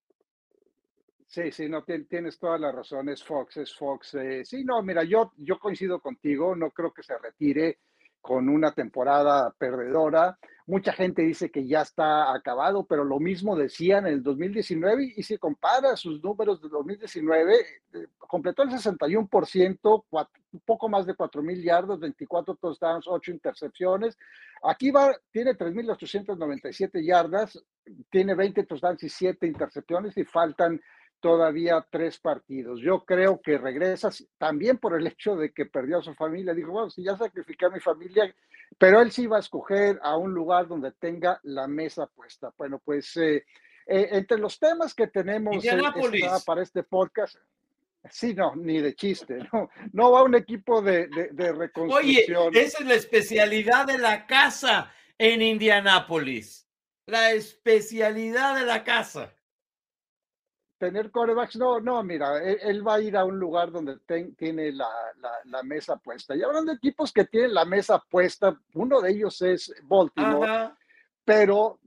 Sí, 1.28 1.52
sí, 1.52 1.68
no, 1.68 1.84
tienes 1.84 2.40
toda 2.40 2.58
la 2.58 2.72
razón, 2.72 3.10
es 3.10 3.22
Fox, 3.24 3.58
es 3.58 3.76
Fox. 3.76 4.16
Eh, 4.16 4.46
sí, 4.46 4.64
no, 4.64 4.82
mira, 4.82 5.04
yo, 5.04 5.34
yo 5.36 5.60
coincido 5.60 6.00
contigo, 6.00 6.56
no 6.56 6.72
creo 6.72 6.94
que 6.94 7.04
se 7.04 7.18
retire 7.18 7.80
con 8.28 8.50
una 8.50 8.74
temporada 8.74 9.56
perdedora. 9.58 10.38
Mucha 10.66 10.92
gente 10.92 11.22
dice 11.22 11.50
que 11.50 11.66
ya 11.66 11.82
está 11.82 12.34
acabado, 12.34 12.86
pero 12.86 13.06
lo 13.06 13.22
mismo 13.22 13.56
decían 13.56 14.06
en 14.06 14.16
el 14.16 14.22
2019 14.22 15.14
y 15.16 15.24
si 15.24 15.38
compara 15.38 15.96
sus 15.96 16.22
números 16.22 16.62
de 16.62 16.68
2019, 16.68 17.56
eh, 17.94 18.08
completó 18.18 18.64
el 18.64 18.70
61%, 18.72 20.04
un 20.52 20.60
poco 20.66 20.90
más 20.90 21.06
de 21.06 21.16
4 21.16 21.42
mil 21.42 21.64
yardas, 21.64 22.02
24 22.02 22.56
touchdowns, 22.56 23.06
8 23.08 23.32
intercepciones. 23.32 24.18
Aquí 24.62 24.92
va, 24.92 25.16
tiene 25.32 25.54
3.897 25.54 27.06
yardas, 27.06 27.58
tiene 28.10 28.36
20 28.36 28.66
touchdowns 28.66 29.04
y 29.04 29.10
7 29.10 29.48
intercepciones 29.48 30.18
y 30.18 30.26
faltan 30.26 30.82
todavía 31.20 31.86
tres 31.90 32.20
partidos. 32.20 32.80
Yo 32.82 33.04
creo 33.06 33.42
que 33.42 33.58
regresa 33.58 34.10
también 34.38 34.78
por 34.78 35.00
el 35.00 35.08
hecho 35.08 35.36
de 35.36 35.52
que 35.52 35.66
perdió 35.66 36.00
a 36.00 36.04
su 36.04 36.14
familia. 36.14 36.54
Dijo, 36.54 36.72
bueno, 36.72 36.90
si 36.90 37.04
ya 37.04 37.18
sacrifiqué 37.18 37.66
a 37.66 37.70
mi 37.70 37.80
familia, 37.80 38.34
pero 38.78 39.02
él 39.02 39.12
sí 39.12 39.28
va 39.28 39.38
a 39.38 39.42
escoger 39.42 40.00
a 40.04 40.18
un 40.18 40.34
lugar 40.34 40.68
donde 40.68 40.92
tenga 40.92 41.40
la 41.44 41.68
mesa 41.68 42.08
puesta. 42.08 42.54
Bueno, 42.58 42.82
pues 42.84 43.16
eh, 43.18 43.46
eh, 43.88 44.10
entre 44.12 44.38
los 44.38 44.60
temas 44.60 44.94
que 44.94 45.08
tenemos 45.08 45.64
para 46.46 46.62
este 46.62 46.84
podcast, 46.84 47.38
sí, 48.10 48.34
no, 48.34 48.56
ni 48.56 48.80
de 48.80 48.96
chiste, 48.96 49.40
no, 49.54 49.70
no 49.94 50.12
va 50.12 50.24
un 50.24 50.36
equipo 50.36 50.82
de, 50.82 51.08
de, 51.08 51.52
reconstrucción. 51.54 52.48
Oye, 52.48 52.62
esa 52.62 52.80
es 52.80 52.86
la 52.86 52.96
especialidad 52.96 53.88
de 53.88 53.98
la 53.98 54.28
casa 54.28 54.94
en 55.18 55.42
Indianápolis. 55.42 56.68
La 57.06 57.32
especialidad 57.32 58.56
de 58.56 58.66
la 58.66 58.84
casa 58.84 59.34
tener 60.78 61.12
corebacks, 61.12 61.56
no, 61.56 61.80
no, 61.80 62.04
mira, 62.04 62.42
él, 62.44 62.88
va 62.88 62.96
a 62.96 63.02
ir 63.02 63.18
a 63.18 63.26
un 63.26 63.40
lugar 63.40 63.72
donde 63.72 63.98
tiene 64.38 64.72
la, 64.72 64.90
la, 65.46 65.64
mesa 65.64 65.98
puesta. 65.98 66.36
Y 66.36 66.44
hablando 66.44 66.72
de 66.72 66.78
equipos 66.78 67.12
que 67.12 67.26
tienen 67.26 67.54
la 67.54 67.66
mesa 67.66 68.04
puesta, 68.10 68.58
uno 68.74 69.02
de 69.02 69.12
ellos 69.12 69.42
es 69.42 69.74
Baltimore, 69.84 70.72
pero 71.26 71.80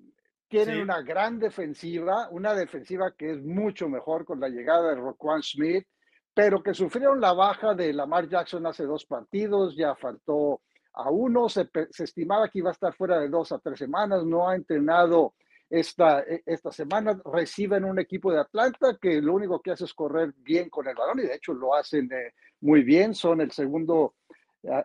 tienen 0.48 0.80
una 0.80 1.00
gran 1.02 1.38
defensiva, 1.38 2.28
una 2.30 2.54
defensiva 2.54 3.14
que 3.16 3.32
es 3.32 3.42
mucho 3.42 3.88
mejor 3.88 4.24
con 4.24 4.40
la 4.40 4.48
llegada 4.48 4.90
de 4.90 4.96
Roquan 4.96 5.42
Smith, 5.42 5.86
pero 6.34 6.62
que 6.62 6.74
sufrieron 6.74 7.20
la 7.20 7.32
baja 7.32 7.74
de 7.74 7.92
Lamar 7.92 8.28
Jackson 8.28 8.66
hace 8.66 8.84
dos 8.84 9.04
partidos, 9.04 9.76
ya 9.76 9.94
faltó 9.94 10.62
a 10.94 11.10
uno, 11.10 11.48
se, 11.48 11.68
se 11.90 12.04
estimaba 12.04 12.48
que 12.48 12.58
iba 12.58 12.70
a 12.70 12.72
estar 12.72 12.92
fuera 12.94 13.20
de 13.20 13.28
dos 13.28 13.52
a 13.52 13.58
tres 13.60 13.78
semanas, 13.78 14.24
no 14.24 14.48
ha 14.48 14.56
entrenado 14.56 15.34
esta, 15.70 16.20
e, 16.22 16.42
esta 16.44 16.72
semana 16.72 17.18
reciben 17.24 17.84
un 17.84 18.00
equipo 18.00 18.32
de 18.32 18.40
Atlanta 18.40 18.98
que 19.00 19.22
lo 19.22 19.34
único 19.34 19.62
que 19.62 19.70
hace 19.70 19.84
es 19.84 19.94
correr 19.94 20.34
bien 20.36 20.68
con 20.68 20.88
el 20.88 20.96
balón 20.96 21.20
y 21.20 21.22
de 21.22 21.34
hecho 21.34 21.54
lo 21.54 21.74
hacen 21.74 22.10
eh, 22.12 22.34
muy 22.60 22.82
bien. 22.82 23.14
Son 23.14 23.40
el 23.40 23.52
segundo, 23.52 24.16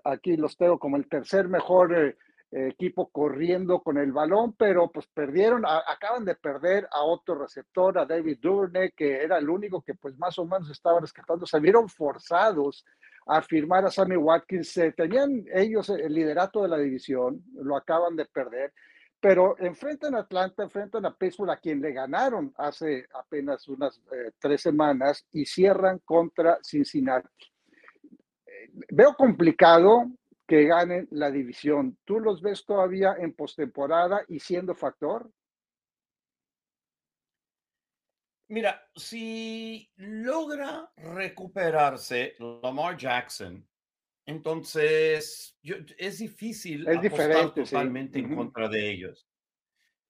aquí 0.03 0.37
los 0.37 0.55
tengo 0.55 0.77
como 0.77 0.95
el 0.95 1.09
tercer 1.09 1.49
mejor 1.49 1.93
eh, 1.95 2.15
equipo 2.51 3.09
corriendo 3.09 3.79
con 3.79 3.97
el 3.97 4.11
balón, 4.11 4.53
pero 4.53 4.89
pues 4.91 5.07
perdieron, 5.07 5.65
acaban 5.65 6.23
de 6.23 6.35
perder 6.35 6.87
a 6.91 7.01
otro 7.01 7.35
receptor, 7.35 7.97
a 7.97 8.05
David 8.05 8.37
Duvernay, 8.39 8.91
que 8.91 9.23
era 9.23 9.39
el 9.39 9.49
único 9.49 9.81
que 9.81 9.95
pues 9.95 10.17
más 10.19 10.37
o 10.37 10.45
menos 10.45 10.69
estaba 10.69 10.99
rescatando. 11.01 11.47
Se 11.47 11.59
vieron 11.59 11.89
forzados 11.89 12.85
a 13.25 13.41
firmar 13.41 13.85
a 13.85 13.91
Sammy 13.91 14.15
Watkins. 14.15 14.79
tenían 14.95 15.45
ellos 15.51 15.89
el 15.89 16.13
liderato 16.13 16.61
de 16.61 16.69
la 16.69 16.77
división, 16.77 17.43
lo 17.55 17.75
acaban 17.75 18.15
de 18.15 18.25
perder 18.25 18.71
pero 19.19 19.55
enfrentan 19.59 20.15
a 20.15 20.19
Atlanta, 20.19 20.63
enfrentan 20.63 21.05
a 21.05 21.15
Pittsburgh, 21.15 21.51
a 21.51 21.57
quien 21.57 21.81
le 21.81 21.91
ganaron 21.91 22.53
hace 22.57 23.07
apenas 23.13 23.67
unas 23.67 23.97
eh, 24.11 24.31
tres 24.39 24.61
semanas 24.61 25.25
y 25.31 25.45
cierran 25.45 25.99
contra 25.99 26.59
Cincinnati. 26.61 27.27
Eh, 28.45 28.71
veo 28.91 29.15
complicado 29.15 30.11
que 30.47 30.65
ganen 30.65 31.07
la 31.11 31.31
división. 31.31 31.97
¿Tú 32.05 32.19
los 32.19 32.41
ves 32.41 32.65
todavía 32.65 33.15
en 33.17 33.33
postemporada 33.33 34.23
y 34.27 34.39
siendo 34.39 34.75
factor? 34.75 35.31
Mira, 38.47 38.87
si 38.95 39.89
logra 39.95 40.91
recuperarse 40.97 42.35
Lamar 42.61 42.95
Jackson, 42.95 43.67
entonces, 44.25 45.57
yo, 45.61 45.75
es 45.97 46.17
difícil 46.19 46.87
es 46.87 47.01
diferente, 47.01 47.63
totalmente 47.63 48.19
en 48.19 48.35
contra 48.35 48.67
de 48.67 48.91
ellos. 48.91 49.27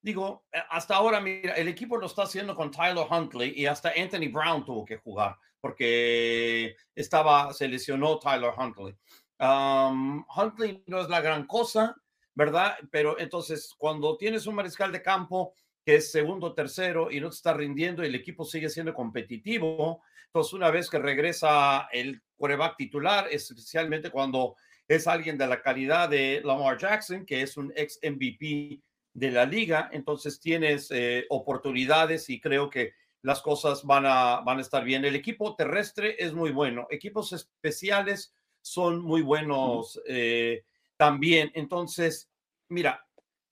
Digo, 0.01 0.45
eh, 0.51 0.59
hasta 0.69 0.95
ahora, 0.95 1.19
mira, 1.19 1.53
el 1.55 1.67
equipo 1.67 1.97
lo 1.97 2.05
está 2.05 2.23
haciendo 2.23 2.55
con 2.55 2.71
Tyler 2.71 3.05
Huntley 3.09 3.53
y 3.55 3.65
hasta 3.65 3.91
Anthony 3.97 4.31
Brown 4.31 4.63
tuvo 4.63 4.85
que 4.85 4.97
jugar 4.97 5.37
porque 5.65 6.75
estaba, 6.93 7.51
se 7.51 7.67
lesionó 7.67 8.19
Tyler 8.19 8.53
Huntley. 8.55 8.95
Huntley 9.39 10.83
no 10.85 11.01
es 11.01 11.09
la 11.09 11.21
gran 11.21 11.47
cosa, 11.47 11.95
¿verdad? 12.35 12.77
Pero 12.91 13.17
entonces, 13.17 13.73
cuando 13.75 14.15
tienes 14.15 14.45
un 14.45 14.53
mariscal 14.53 14.91
de 14.91 15.01
campo 15.01 15.55
que 15.85 15.97
es 15.97 16.11
segundo, 16.11 16.53
tercero 16.53 17.11
y 17.11 17.19
no 17.19 17.29
te 17.29 17.35
está 17.35 17.53
rindiendo 17.53 18.03
y 18.03 18.07
el 18.07 18.15
equipo 18.15 18.43
sigue 18.43 18.69
siendo 18.69 18.93
competitivo, 18.93 20.01
entonces 20.25 20.53
una 20.53 20.71
vez 20.71 20.89
que 20.89 20.97
regresa 20.97 21.87
el 21.91 22.21
quarterback 22.35 22.75
titular, 22.75 23.27
especialmente 23.31 24.09
cuando 24.09 24.55
es 24.87 25.07
alguien 25.07 25.37
de 25.37 25.47
la 25.47 25.61
calidad 25.61 26.09
de 26.09 26.41
Lamar 26.43 26.77
Jackson, 26.77 27.25
que 27.25 27.41
es 27.41 27.55
un 27.55 27.71
ex 27.75 27.99
MVP 28.03 28.81
de 29.13 29.31
la 29.31 29.45
liga, 29.45 29.89
entonces 29.93 30.39
tienes 30.39 30.89
eh, 30.91 31.25
oportunidades 31.29 32.29
y 32.29 32.41
creo 32.41 32.69
que 32.69 32.93
las 33.21 33.41
cosas 33.41 33.83
van 33.83 34.05
a, 34.05 34.41
van 34.41 34.57
a 34.57 34.61
estar 34.61 34.83
bien. 34.83 35.05
El 35.05 35.15
equipo 35.15 35.55
terrestre 35.55 36.15
es 36.19 36.33
muy 36.33 36.51
bueno, 36.51 36.87
equipos 36.89 37.31
especiales 37.31 38.33
son 38.61 39.01
muy 39.01 39.21
buenos 39.21 40.01
eh, 40.07 40.63
también. 40.97 41.51
Entonces, 41.53 42.29
mira. 42.69 43.01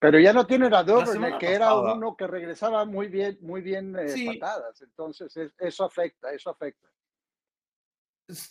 Pero 0.04 0.20
ya 0.20 0.34
no 0.34 0.46
tienen 0.46 0.74
a 0.74 0.84
Duvernay, 0.84 1.38
que 1.38 1.54
era 1.54 1.74
uno 1.76 2.18
que 2.18 2.28
regresaba 2.28 2.84
muy 2.84 3.08
bien, 3.08 3.38
muy 3.40 3.62
bien 3.62 3.96
eh, 3.98 4.38
patadas. 4.38 4.82
Entonces, 4.82 5.34
eso 5.58 5.86
afecta, 5.86 6.34
eso 6.34 6.50
afecta. 6.50 6.90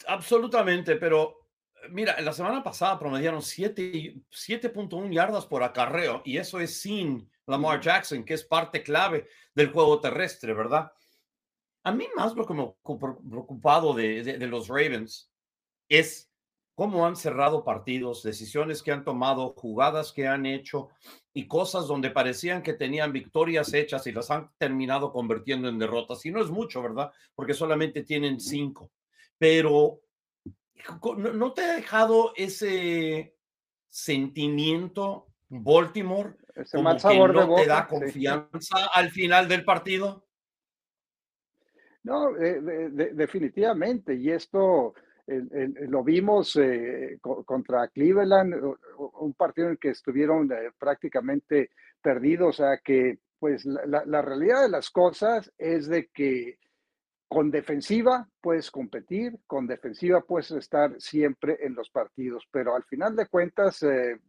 Absolutamente, 0.06 0.97
pero 0.97 1.50
mira, 1.90 2.18
la 2.23 2.32
semana 2.32 2.62
pasada 2.62 2.99
promediaron 2.99 3.42
7.1 3.42 5.12
yardas 5.12 5.44
por 5.44 5.62
acarreo 5.62 6.23
y 6.25 6.38
eso 6.38 6.59
es 6.59 6.80
sin 6.80 7.30
Lamar 7.47 7.82
Jackson, 7.82 8.25
que 8.25 8.32
es 8.32 8.44
parte 8.44 8.82
clave 8.82 9.28
del 9.54 9.71
juego 9.73 10.00
terrestre, 10.00 10.54
¿verdad? 10.54 10.90
A 11.82 11.92
mí 11.92 12.09
más 12.16 12.35
lo 12.35 12.47
que 12.47 12.54
me 12.54 12.75
preocupado 13.28 13.92
de, 13.92 14.23
de, 14.23 14.47
los 14.47 14.68
Ravens 14.68 15.30
es 15.87 16.32
cómo 16.83 17.07
han 17.07 17.15
cerrado 17.15 17.62
partidos, 17.62 18.25
decisiones 18.25 18.83
que 18.83 18.91
han 18.91 19.05
tomado, 19.05 19.55
jugadas 19.57 20.11
que 20.11 20.27
han 20.27 20.47
hecho 20.47 20.89
y 21.33 21.47
cosas 21.47 21.87
donde 21.87 22.11
parecían 22.11 22.61
que 22.61 22.73
tenían 22.73 23.12
victorias 23.12 23.73
hechas 23.73 24.05
y 24.09 24.11
las 24.11 24.33
han 24.33 24.51
terminado 24.59 25.12
convirtiendo 25.12 25.69
en 25.69 25.79
derrotas. 25.79 26.27
Y 26.27 26.33
no 26.33 26.43
es 26.43 26.51
mucho, 26.51 26.83
¿verdad? 26.83 27.12
Porque 27.37 27.55
solamente 27.55 28.03
tienen 28.03 28.41
cinco 28.41 28.91
pero 29.39 30.01
¿no 31.17 31.53
te 31.53 31.62
ha 31.62 31.75
dejado 31.77 32.33
ese 32.35 33.37
sentimiento 33.89 35.29
Baltimore 35.49 36.35
ese 36.57 36.79
como 36.79 36.97
que 36.97 37.33
no 37.33 37.55
te 37.55 37.67
da 37.67 37.87
confianza 37.87 38.87
al 38.93 39.11
final 39.11 39.47
del 39.47 39.65
partido? 39.65 40.27
No, 42.03 42.37
eh, 42.37 42.61
definitivamente. 43.15 44.17
Y 44.17 44.31
esto 44.31 44.95
lo 45.26 46.02
vimos 46.02 46.57
eh, 46.57 47.19
contra 47.21 47.88
Cleveland, 47.88 48.55
un 48.97 49.35
partido 49.35 49.69
en 49.69 49.73
el 49.73 49.79
que 49.79 49.91
estuvieron 49.91 50.50
eh, 50.52 50.71
prácticamente 50.79 51.71
perdidos. 52.00 52.61
O 52.61 52.64
sea 52.64 52.79
que, 52.79 53.19
pues, 53.38 53.64
la 53.64 54.23
realidad 54.23 54.62
de 54.62 54.69
las 54.69 54.91
cosas 54.91 55.52
es 55.59 55.87
de 55.87 56.09
que 56.09 56.59
con 57.33 57.50
defensiva 57.50 58.29
puedes 58.43 58.71
competir, 58.71 59.38
con 59.47 59.67
defensiva 59.67 60.21
puedes 60.21 60.50
estar 60.50 61.00
siempre 61.00 61.57
en 61.62 61.75
los 61.75 61.88
partidos, 61.88 62.47
pero 62.50 62.76
al 62.76 62.85
final 62.85 63.17
de 63.17 63.26
cuentas, 63.26 63.83
eh, 63.85 64.21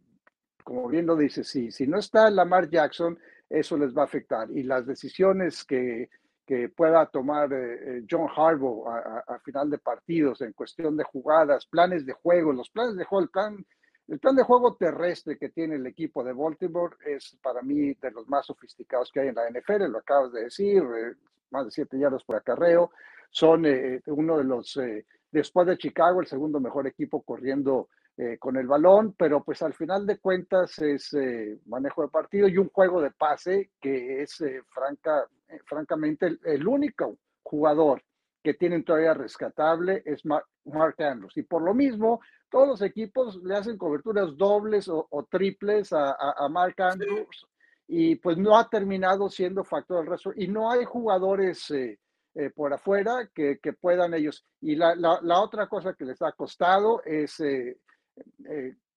como 0.64 0.88
bien 0.88 1.06
lo 1.06 1.18
dice, 1.18 1.44
si, 1.44 1.70
si 1.70 1.86
no 1.86 2.00
está 2.00 2.30
Lamar 2.30 2.70
Jackson, 2.70 3.20
eso 3.50 3.76
les 3.76 3.94
va 3.94 4.04
a 4.04 4.06
afectar. 4.06 4.50
Y 4.52 4.64
las 4.64 4.86
decisiones 4.86 5.66
que, 5.66 6.10
que 6.46 6.70
pueda 6.70 7.06
tomar 7.06 7.52
eh, 7.54 7.98
eh, 7.98 8.06
John 8.10 8.28
Harbaugh 8.36 8.88
a, 8.88 9.40
final 9.44 9.70
de 9.70 9.78
partidos 9.78 10.42
en 10.42 10.54
cuestión 10.54 10.98
de 10.98 11.04
jugadas, 11.04 11.66
planes 11.66 12.06
de 12.06 12.14
juego, 12.14 12.52
los 12.52 12.70
planes 12.70 12.96
de 12.96 13.06
juego, 13.06 13.24
el 13.24 13.30
plan, 13.30 13.66
el 14.08 14.20
plan 14.20 14.36
de 14.36 14.44
juego 14.44 14.76
terrestre 14.76 15.38
que 15.38 15.50
tiene 15.50 15.76
el 15.76 15.88
equipo 15.88 16.24
de 16.24 16.34
Baltimore 16.34 16.96
es 17.06 17.38
para 17.42 17.62
mí 17.62 17.94
de 17.94 18.12
los 18.12 18.28
más 18.28 18.46
sofisticados 18.46 19.12
que 19.12 19.22
hay 19.22 19.30
en 19.30 19.36
la 19.36 19.50
NFL, 19.50 19.90
lo 19.90 20.00
acabas 20.00 20.34
de 20.34 20.44
decir, 20.44 20.84
más 21.54 21.66
de 21.66 21.72
siete 21.72 21.98
yardas 21.98 22.24
por 22.26 22.36
acarreo. 22.36 22.92
Son 23.30 23.66
eh, 23.66 24.02
uno 24.08 24.38
de 24.38 24.44
los, 24.44 24.76
eh, 24.78 25.06
después 25.32 25.66
de 25.66 25.78
Chicago, 25.78 26.20
el 26.20 26.28
segundo 26.28 26.60
mejor 26.60 26.86
equipo 26.88 27.22
corriendo 27.22 27.88
eh, 28.18 28.38
con 28.38 28.58
el 28.58 28.68
balón, 28.68 29.16
pero 29.18 29.44
pues 29.44 29.62
al 29.62 29.74
final 29.74 30.06
de 30.06 30.20
cuentas 30.20 30.78
es 30.80 31.16
manejo 31.66 32.04
de 32.04 32.10
partido 32.10 32.48
y 32.48 32.58
un 32.58 32.70
juego 32.70 33.02
de 33.02 33.12
pase 33.12 33.72
que 33.82 34.22
es 34.22 34.44
franca, 34.70 35.28
francamente 35.66 36.38
el, 36.44 36.68
único 36.68 37.18
jugador 37.42 38.04
que 38.44 38.54
tienen 38.54 38.84
todavía 38.84 39.14
rescatable 39.14 40.04
es 40.06 40.26
Mark, 40.26 40.96
Andrews. 41.00 41.38
Y 41.38 41.44
por 41.44 41.62
lo 41.62 41.74
mismo, 41.74 42.20
todos 42.50 42.68
los 42.68 42.82
equipos 42.82 43.42
le 43.44 43.56
hacen 43.56 43.78
coberturas 43.78 44.36
dobles 44.36 44.88
o, 44.90 45.28
triples 45.30 45.94
a, 45.94 46.16
Mark 46.50 46.76
Andrews 46.80 47.48
y 47.88 48.16
pues 48.16 48.38
no 48.38 48.58
ha 48.58 48.70
terminado 48.70 49.30
siendo 49.30 49.64
factor 49.64 50.00
del 50.00 50.08
resto. 50.08 50.32
Y 50.36 50.48
no 50.48 50.70
hay 50.70 50.84
jugadores 50.84 51.72
eh, 51.72 52.00
eh, 52.36 52.50
por 52.50 52.74
afuera 52.74 53.30
que, 53.34 53.60
puedan 53.80 54.14
ellos. 54.14 54.46
Y 54.60 54.76
la, 54.76 54.96
otra 55.40 55.68
cosa 55.68 55.94
que 55.94 56.06
les 56.06 56.22
ha 56.22 56.32
costado 56.34 57.02
es 57.04 57.40
eh, 57.40 57.78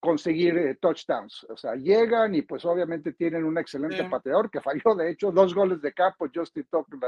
conseguir 0.00 0.78
touchdowns. 0.80 1.46
O 1.48 1.56
sea, 1.56 1.74
llegan 1.74 2.34
y 2.34 2.42
pues 2.42 2.64
obviamente 2.64 3.12
tienen 3.12 3.44
un 3.44 3.58
excelente 3.58 4.04
pateador 4.04 4.50
que 4.50 4.60
falló, 4.60 4.94
de 4.94 5.10
hecho, 5.10 5.32
dos 5.32 5.54
goles 5.54 5.80
de 5.80 5.92
campo, 5.92 6.26
Justin 6.32 6.66
Tucker 6.70 6.98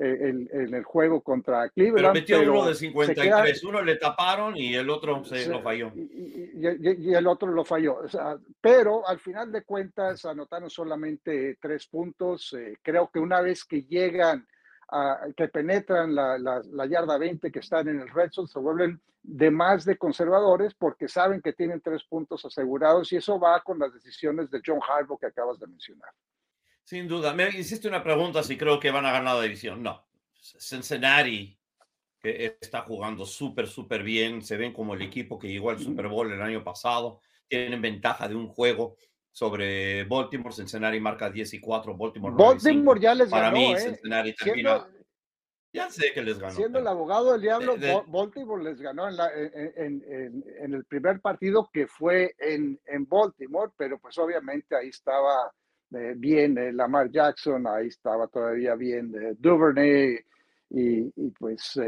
en, 0.00 0.74
el 0.74 0.84
juego 0.84 1.20
contra 1.20 1.68
Cleveland. 1.68 1.96
Pero 1.96 2.12
metió 2.14 2.52
uno 2.52 2.66
de 2.66 2.74
53, 2.74 3.64
uno 3.64 3.82
le 3.82 3.96
taparon 3.96 4.56
y 4.56 4.74
el 4.74 4.88
otro 4.88 5.22
se, 5.24 5.46
lo 5.46 5.60
falló. 5.62 5.92
Y, 5.94 7.12
el 7.12 7.26
otro 7.26 7.50
lo 7.50 7.64
falló. 7.64 7.96
O 7.96 8.08
sea, 8.08 8.36
pero 8.60 9.06
al 9.06 9.20
final 9.20 9.52
de 9.52 9.62
cuentas 9.62 10.24
anotaron 10.24 10.70
solamente 10.70 11.58
tres 11.60 11.86
puntos. 11.86 12.54
Eh, 12.54 12.78
creo 12.82 13.10
que 13.12 13.18
una 13.18 13.40
vez 13.40 13.64
que 13.64 13.82
llegan, 13.82 14.46
que 15.36 15.48
penetran 15.48 16.14
la, 16.14 16.38
la, 16.38 16.86
yarda 16.86 17.16
20, 17.16 17.52
que 17.52 17.60
están 17.60 17.88
en 17.88 18.00
el 18.00 18.08
red 18.08 18.30
zone, 18.32 18.48
se 18.48 18.58
vuelven 18.58 19.00
de 19.22 19.50
más 19.50 19.84
de 19.84 19.96
conservadores 19.96 20.74
porque 20.74 21.06
saben 21.06 21.40
que 21.42 21.52
tienen 21.52 21.80
tres 21.80 22.02
puntos 22.04 22.44
asegurados 22.44 23.12
y 23.12 23.16
eso 23.16 23.38
va 23.38 23.60
con 23.62 23.78
las 23.78 23.92
decisiones 23.92 24.50
de 24.50 24.60
John 24.64 24.80
Harbaugh 24.86 25.18
que 25.18 25.26
acabas 25.26 25.58
de 25.60 25.66
mencionar. 25.66 26.10
Sin 26.84 27.06
duda. 27.06 27.32
Me 27.34 27.48
hiciste 27.50 27.86
una 27.86 28.02
pregunta 28.02 28.42
si 28.42 28.56
creo 28.56 28.80
que 28.80 28.90
van 28.90 29.06
a 29.06 29.12
ganar 29.12 29.36
la 29.36 29.42
división. 29.42 29.82
No. 29.82 30.04
Cincinnati, 30.34 31.56
que 32.18 32.56
está 32.60 32.82
jugando 32.82 33.24
súper, 33.24 33.68
súper 33.68 34.02
bien. 34.02 34.42
Se 34.42 34.56
ven 34.56 34.72
como 34.72 34.94
el 34.94 35.02
equipo 35.02 35.38
que 35.38 35.48
llegó 35.48 35.70
al 35.70 35.78
Super 35.78 36.08
Bowl 36.08 36.32
el 36.32 36.42
año 36.42 36.64
pasado. 36.64 37.20
Tienen 37.46 37.80
ventaja 37.80 38.26
de 38.26 38.34
un 38.34 38.48
juego 38.48 38.96
sobre 39.32 40.04
Baltimore. 40.04 40.54
Cincinnati 40.54 41.00
marca 41.00 41.30
10 41.30 41.54
y 41.54 41.60
4. 41.60 41.96
Baltimore, 41.96 42.34
Baltimore 42.36 43.00
ya 43.00 43.14
les 43.14 43.30
ganó. 43.30 43.42
Para 43.42 43.52
mí, 43.52 43.72
¿eh? 43.72 43.78
Cincinnati 43.78 44.34
termina. 44.34 44.86
ya 45.72 45.90
sé 45.90 46.12
que 46.12 46.22
les 46.22 46.38
ganó. 46.38 46.54
Siendo 46.54 46.78
el 46.78 46.86
abogado 46.86 47.32
del 47.32 47.42
diablo, 47.42 47.76
Baltimore 48.08 48.62
les 48.62 48.80
ganó 48.80 49.08
en, 49.08 50.02
en, 50.06 50.74
el 50.74 50.84
primer 50.84 51.20
partido 51.20 51.70
que 51.72 51.86
fue 51.86 52.34
en, 52.38 52.78
Baltimore, 53.08 53.72
pero 53.76 53.98
pues 53.98 54.18
obviamente 54.18 54.76
ahí 54.76 54.88
estaba 54.88 55.52
eh, 55.92 56.14
bien 56.16 56.58
eh, 56.58 56.72
Lamar 56.72 57.10
Jackson, 57.10 57.66
ahí 57.66 57.88
estaba 57.88 58.26
todavía 58.28 58.74
bien 58.74 59.12
eh, 59.14 59.34
Duvernay 59.38 60.18
y, 60.72 61.10
pues, 61.30 61.80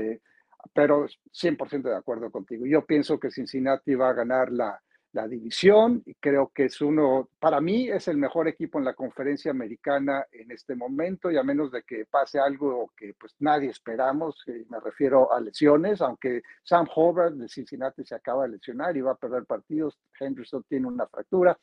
pero 0.75 1.07
100% 1.07 1.83
de 1.83 1.97
acuerdo 1.97 2.33
contigo. 2.33 2.67
Yo 2.67 2.85
pienso 2.85 3.19
que 3.21 3.31
Cincinnati 3.31 3.95
va 3.95 4.09
a 4.09 4.13
ganar 4.13 4.51
la, 4.51 4.77
la 5.12 5.28
división 5.28 6.02
y 6.07 6.14
creo 6.14 6.50
que 6.54 6.64
es 6.64 6.81
uno, 6.81 7.28
para 7.38 7.61
mí 7.61 7.88
es 7.88 8.09
el 8.09 8.16
mejor 8.16 8.49
equipo 8.49 8.78
en 8.78 8.85
la 8.85 8.95
conferencia 8.95 9.50
americana 9.50 10.26
en 10.33 10.50
este 10.50 10.75
momento 10.75 11.31
y 11.31 11.37
a 11.37 11.42
menos 11.42 11.71
de 11.71 11.83
que 11.83 12.07
pase 12.07 12.38
algo 12.38 12.90
que 12.97 13.14
pues 13.14 13.35
nadie 13.38 13.69
esperamos, 13.69 14.42
me 14.47 14.81
refiero 14.81 15.33
a 15.33 15.40
lesiones, 15.40 16.00
aunque 16.00 16.42
Sam 16.62 16.87
Hobart 16.95 17.35
de 17.35 17.49
Cincinnati 17.49 18.04
se 18.04 18.14
acaba 18.14 18.45
de 18.45 18.52
lesionar 18.52 18.97
y 18.97 19.02
va 19.02 19.12
a 19.12 19.16
perder 19.16 19.45
partidos, 19.45 19.99
Henderson 20.19 20.64
tiene 20.66 20.87
una 20.87 21.07
fractura, 21.07 21.59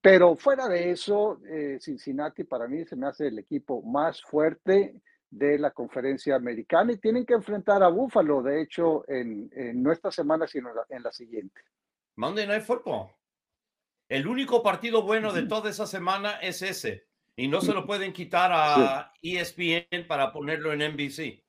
pero 0.00 0.34
fuera 0.34 0.66
de 0.66 0.90
eso, 0.90 1.40
eh, 1.46 1.78
Cincinnati 1.80 2.44
para 2.44 2.66
mí 2.66 2.84
se 2.86 2.96
me 2.96 3.06
hace 3.06 3.28
el 3.28 3.38
equipo 3.38 3.82
más 3.82 4.20
fuerte 4.22 5.00
de 5.30 5.58
la 5.60 5.70
conferencia 5.70 6.34
americana 6.34 6.92
y 6.92 6.98
tienen 6.98 7.24
que 7.24 7.34
enfrentar 7.34 7.84
a 7.84 7.88
Buffalo, 7.88 8.42
de 8.42 8.62
hecho, 8.62 9.08
en, 9.08 9.48
en 9.54 9.80
no 9.80 9.92
esta 9.92 10.10
semana, 10.10 10.48
sino 10.48 10.70
en 10.88 11.02
la 11.04 11.12
siguiente. 11.12 11.60
Monday 12.20 12.46
Night 12.46 12.64
Football. 12.64 13.08
El 14.06 14.26
único 14.26 14.62
partido 14.62 15.02
bueno 15.02 15.32
de 15.32 15.44
toda 15.44 15.70
esa 15.70 15.86
semana 15.86 16.32
es 16.42 16.60
ese. 16.60 17.06
Y 17.34 17.48
no 17.48 17.62
se 17.62 17.72
lo 17.72 17.86
pueden 17.86 18.12
quitar 18.12 18.50
a 18.52 19.12
ESPN 19.22 20.06
para 20.06 20.30
ponerlo 20.30 20.74
en 20.74 20.80
NBC. 20.92 21.42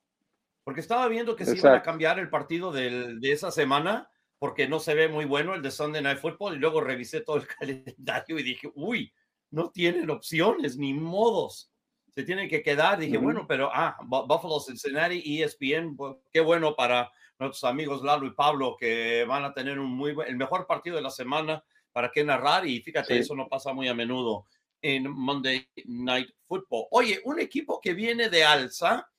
Porque 0.63 0.79
estaba 0.79 1.09
viendo 1.09 1.35
que 1.35 1.45
se 1.45 1.57
iban 1.57 1.73
a 1.73 1.81
cambiar 1.81 2.19
el 2.19 2.29
partido 2.29 2.71
de 2.71 3.19
esa 3.23 3.51
semana 3.51 4.09
porque 4.39 4.67
no 4.67 4.79
se 4.79 4.95
ve 4.95 5.09
muy 5.09 5.25
bueno 5.25 5.55
el 5.55 5.61
de 5.61 5.71
Sunday 5.71 6.01
Night 6.01 6.19
Football 6.19 6.55
y 6.55 6.59
luego 6.59 6.79
revisé 6.79 7.19
todo 7.19 7.35
el 7.35 7.47
calendario 7.59 8.39
y 8.39 8.43
dije, 8.43 8.71
uy, 8.73 9.13
no 9.49 9.71
tienen 9.71 10.09
opciones 10.09 10.77
ni 10.77 10.93
modos. 10.93 11.69
Se 12.15 12.23
tienen 12.23 12.47
que 12.47 12.63
quedar. 12.63 12.97
Dije, 12.97 13.17
bueno, 13.17 13.45
pero 13.45 13.69
ah, 13.73 13.97
Buffalo, 14.03 14.61
Cincinnati, 14.61 15.41
ESPN, 15.41 15.97
qué 16.31 16.39
bueno 16.39 16.75
para 16.77 17.11
nuestros 17.41 17.63
amigos 17.63 18.03
Lalo 18.03 18.27
y 18.27 18.31
Pablo 18.31 18.77
que 18.79 19.25
van 19.25 19.43
a 19.43 19.53
tener 19.53 19.79
un 19.79 19.91
muy 19.91 20.15
el 20.27 20.37
mejor 20.37 20.67
partido 20.67 20.95
de 20.95 21.01
la 21.01 21.09
semana 21.09 21.63
para 21.91 22.11
qué 22.11 22.23
narrar 22.23 22.67
y 22.67 22.79
fíjate, 22.81 23.17
eso 23.17 23.35
no 23.35 23.47
pasa 23.47 23.73
muy 23.73 23.87
a 23.87 23.93
menudo 23.93 24.45
en 24.81 25.11
Monday 25.11 25.67
Night 25.85 26.29
Football. 26.47 26.85
Oye, 26.91 27.19
un 27.25 27.39
equipo 27.39 27.79
que 27.81 27.93
viene 27.93 28.29
de 28.29 28.43
alza, 28.43 29.09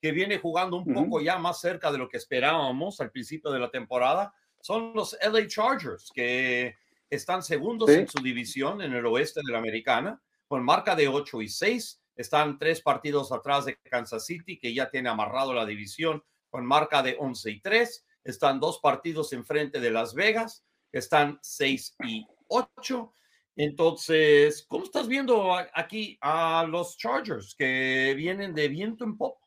que 0.00 0.10
viene 0.10 0.38
jugando 0.38 0.76
un 0.76 0.92
poco 0.92 1.20
ya 1.20 1.38
más 1.38 1.60
cerca 1.60 1.92
de 1.92 1.98
lo 1.98 2.08
que 2.08 2.16
esperábamos 2.16 3.00
al 3.00 3.10
principio 3.10 3.50
de 3.50 3.60
la 3.60 3.70
temporada, 3.70 4.34
son 4.60 4.92
los 4.94 5.16
LA 5.22 5.46
Chargers, 5.46 6.10
que 6.12 6.74
están 7.08 7.42
segundos 7.42 7.88
en 7.90 8.08
su 8.08 8.22
división 8.22 8.82
en 8.82 8.92
el 8.92 9.06
oeste 9.06 9.40
de 9.44 9.52
la 9.52 9.58
americana, 9.58 10.20
con 10.48 10.64
marca 10.64 10.96
de 10.96 11.08
8 11.08 11.42
y 11.42 11.48
6. 11.48 12.02
Están 12.16 12.58
tres 12.58 12.80
partidos 12.82 13.32
atrás 13.32 13.66
de 13.66 13.76
Kansas 13.76 14.24
City, 14.26 14.58
que 14.58 14.74
ya 14.74 14.90
tiene 14.90 15.08
amarrado 15.08 15.54
la 15.54 15.64
división 15.64 16.22
con 16.50 16.66
marca 16.66 17.02
de 17.02 17.16
11 17.18 17.50
y 17.50 17.60
3. 17.60 18.06
Están 18.24 18.60
dos 18.60 18.80
partidos 18.80 19.32
enfrente 19.32 19.80
de 19.80 19.90
Las 19.90 20.14
Vegas, 20.14 20.64
están 20.92 21.38
6 21.42 21.96
y 22.06 22.26
8. 22.48 23.12
Entonces, 23.56 24.66
¿cómo 24.68 24.84
estás 24.84 25.08
viendo 25.08 25.54
aquí 25.72 26.18
a 26.20 26.66
los 26.68 26.98
Chargers 26.98 27.54
que 27.56 28.12
vienen 28.14 28.54
de 28.54 28.68
viento 28.68 29.04
en 29.04 29.16
popa? 29.16 29.46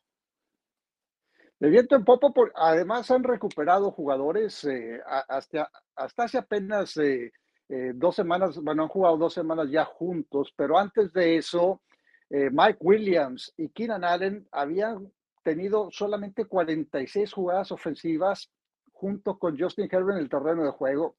De 1.60 1.68
viento 1.68 1.94
en 1.94 2.04
popa, 2.04 2.30
por, 2.30 2.52
además 2.56 3.10
han 3.10 3.22
recuperado 3.22 3.92
jugadores 3.92 4.64
eh, 4.64 5.00
hasta, 5.28 5.70
hasta 5.94 6.24
hace 6.24 6.38
apenas 6.38 6.96
eh, 6.96 7.30
eh, 7.68 7.92
dos 7.94 8.16
semanas, 8.16 8.56
bueno, 8.56 8.82
han 8.82 8.88
jugado 8.88 9.18
dos 9.18 9.34
semanas 9.34 9.70
ya 9.70 9.84
juntos, 9.84 10.52
pero 10.56 10.78
antes 10.78 11.12
de 11.12 11.36
eso, 11.36 11.82
Mike 12.30 12.78
Williams 12.80 13.52
y 13.56 13.70
Keenan 13.70 14.04
Allen 14.04 14.46
habían 14.52 15.12
tenido 15.42 15.90
solamente 15.90 16.44
46 16.44 17.32
jugadas 17.32 17.72
ofensivas 17.72 18.50
junto 18.92 19.38
con 19.38 19.58
Justin 19.58 19.88
Herbert 19.90 20.18
en 20.18 20.24
el 20.24 20.30
terreno 20.30 20.64
de 20.64 20.70
juego. 20.70 21.16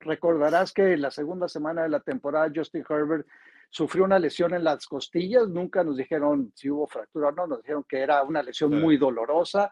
Recordarás 0.00 0.72
que 0.72 0.92
en 0.92 1.02
la 1.02 1.10
segunda 1.10 1.48
semana 1.48 1.82
de 1.82 1.88
la 1.88 2.00
temporada 2.00 2.52
Justin 2.54 2.84
Herbert 2.88 3.26
sufrió 3.70 4.04
una 4.04 4.18
lesión 4.18 4.52
en 4.52 4.64
las 4.64 4.86
costillas, 4.86 5.48
nunca 5.48 5.84
nos 5.84 5.96
dijeron 5.96 6.52
si 6.54 6.68
hubo 6.68 6.86
fractura 6.88 7.28
o 7.28 7.32
no, 7.32 7.46
nos 7.46 7.62
dijeron 7.62 7.84
que 7.88 8.00
era 8.00 8.22
una 8.24 8.42
lesión 8.42 8.78
muy 8.80 8.96
dolorosa 8.96 9.70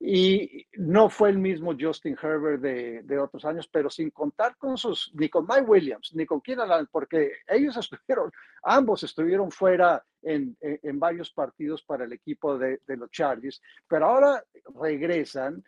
y 0.00 0.66
no 0.76 1.08
fue 1.08 1.30
el 1.30 1.38
mismo 1.38 1.74
Justin 1.78 2.16
Herbert 2.20 2.60
de, 2.60 3.18
otros 3.18 3.44
años, 3.44 3.68
pero 3.68 3.88
sin 3.88 4.10
contar 4.10 4.56
con 4.56 4.76
sus, 4.76 5.12
ni 5.14 5.28
con 5.28 5.46
Mike 5.46 5.62
Williams, 5.62 6.12
ni 6.14 6.26
con 6.26 6.40
Keenan 6.40 6.86
porque 6.90 7.32
ellos 7.46 7.76
estuvieron, 7.78 8.30
ambos 8.62 9.02
estuvieron 9.02 9.50
fuera 9.50 10.04
en, 10.22 10.56
varios 10.98 11.32
partidos 11.32 11.82
para 11.82 12.04
el 12.04 12.12
equipo 12.12 12.58
de, 12.58 12.80
los 12.86 13.10
Chargers, 13.10 13.60
pero 13.88 14.06
ahora 14.06 14.42
regresan 14.80 15.62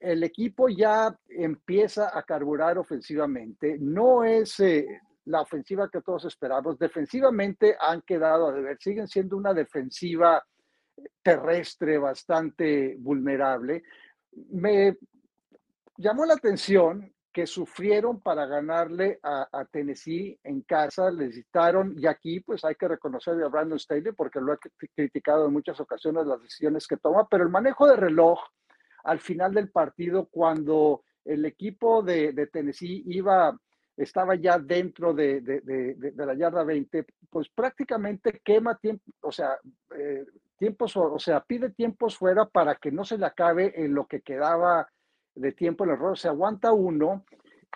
el 0.00 0.24
equipo 0.24 0.68
ya 0.68 1.16
empieza 1.28 2.16
a 2.16 2.24
carburar 2.24 2.76
ofensivamente. 2.76 3.78
No 3.78 4.24
es 4.24 4.58
eh, 4.58 4.84
la 5.26 5.40
ofensiva 5.40 5.88
que 5.88 6.02
todos 6.02 6.24
esperamos. 6.24 6.78
Defensivamente 6.78 7.76
han 7.80 8.02
quedado 8.02 8.48
a 8.48 8.52
deber, 8.52 8.76
siguen 8.80 9.06
siendo 9.06 9.36
una 9.36 9.54
defensiva 9.54 10.44
terrestre 11.22 11.98
bastante 11.98 12.96
vulnerable. 12.98 13.82
Me 14.50 14.96
llamó 15.96 16.24
la 16.24 16.34
atención 16.34 17.12
que 17.32 17.46
sufrieron 17.46 18.20
para 18.20 18.44
ganarle 18.44 19.18
a, 19.22 19.64
Tennessee 19.70 20.38
en 20.44 20.60
casa, 20.62 21.10
necesitaron, 21.10 21.94
y 21.98 22.06
aquí 22.06 22.40
pues 22.40 22.62
hay 22.64 22.74
que 22.74 22.88
reconocerle 22.88 23.44
a 23.44 23.48
Brandon 23.48 23.78
Staley 23.78 24.12
porque 24.12 24.40
lo 24.40 24.52
he 24.52 24.58
criticado 24.94 25.46
en 25.46 25.52
muchas 25.52 25.80
ocasiones 25.80 26.26
las 26.26 26.42
decisiones 26.42 26.86
que 26.86 26.98
toma, 26.98 27.26
pero 27.30 27.44
el 27.44 27.50
manejo 27.50 27.86
de 27.86 27.96
reloj 27.96 28.38
al 29.04 29.18
final 29.18 29.54
del 29.54 29.70
partido, 29.70 30.28
cuando 30.30 31.04
el 31.24 31.44
equipo 31.46 32.02
de, 32.02 32.32
de 32.32 32.46
Tennessee 32.48 33.02
iba 33.06 33.56
estaba 33.96 34.34
ya 34.34 34.58
dentro 34.58 35.12
de, 35.12 35.40
de, 35.40 35.60
de, 35.60 36.26
la 36.26 36.34
yarda 36.34 36.64
20, 36.64 37.04
pues 37.30 37.48
prácticamente 37.50 38.40
quema 38.42 38.76
tiempo, 38.76 39.04
o 39.20 39.32
sea, 39.32 39.58
eh, 39.96 40.24
tiempos, 40.62 40.96
o 40.96 41.18
sea, 41.18 41.40
pide 41.40 41.70
tiempos 41.70 42.16
fuera 42.16 42.46
para 42.46 42.76
que 42.76 42.92
no 42.92 43.04
se 43.04 43.18
le 43.18 43.26
acabe 43.26 43.72
en 43.84 43.94
lo 43.94 44.06
que 44.06 44.20
quedaba 44.20 44.88
de 45.34 45.50
tiempo 45.50 45.82
el 45.82 45.90
error, 45.90 46.16
se 46.16 46.28
aguanta 46.28 46.72
uno, 46.72 47.24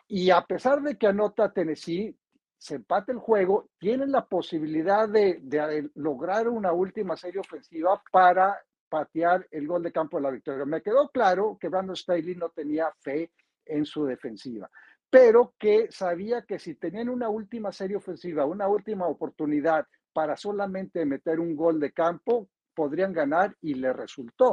y 0.07 0.31
a 0.31 0.43
pesar 0.43 0.81
de 0.83 0.97
que 0.97 1.09
anota 1.09 1.53
Tennessee, 1.53 2.17
se 2.57 2.77
empate 2.77 3.11
el 3.11 3.19
juego, 3.19 3.71
tienen 3.81 4.13
la 4.13 4.25
posibilidad 4.25 5.09
de, 5.09 5.41
de 5.43 5.91
lograr 5.97 6.49
una 6.49 6.71
última 6.71 7.17
serie 7.17 7.41
ofensiva 7.41 8.01
para 8.13 8.57
patear 8.89 9.49
el 9.51 9.67
gol 9.67 9.83
de 9.83 9.91
campo 9.91 10.19
de 10.19 10.23
la 10.23 10.31
victoria. 10.31 10.65
Me 10.65 10.81
quedó 10.81 11.09
claro 11.09 11.59
que 11.61 11.69
Brandon 11.69 11.97
Staley 11.97 12.37
no 12.37 12.51
tenía 12.51 12.93
fe 13.01 13.33
en 13.65 13.85
su 13.85 14.05
defensiva, 14.05 14.71
pero 15.11 15.55
que 15.59 15.91
sabía 15.91 16.43
que 16.43 16.61
si 16.61 16.77
tenían 16.77 17.09
una 17.09 17.31
última 17.31 17.73
serie 17.73 17.97
ofensiva, 17.97 18.47
una 18.47 18.69
última 18.69 19.09
oportunidad 19.09 19.89
para 20.13 20.37
solamente 20.37 21.05
meter 21.05 21.41
un 21.41 21.57
gol 21.57 21.81
de 21.81 21.91
campo, 21.91 22.49
podrían 22.77 23.13
ganar 23.13 23.57
y 23.63 23.75
le 23.75 23.93
resultó. 23.93 24.53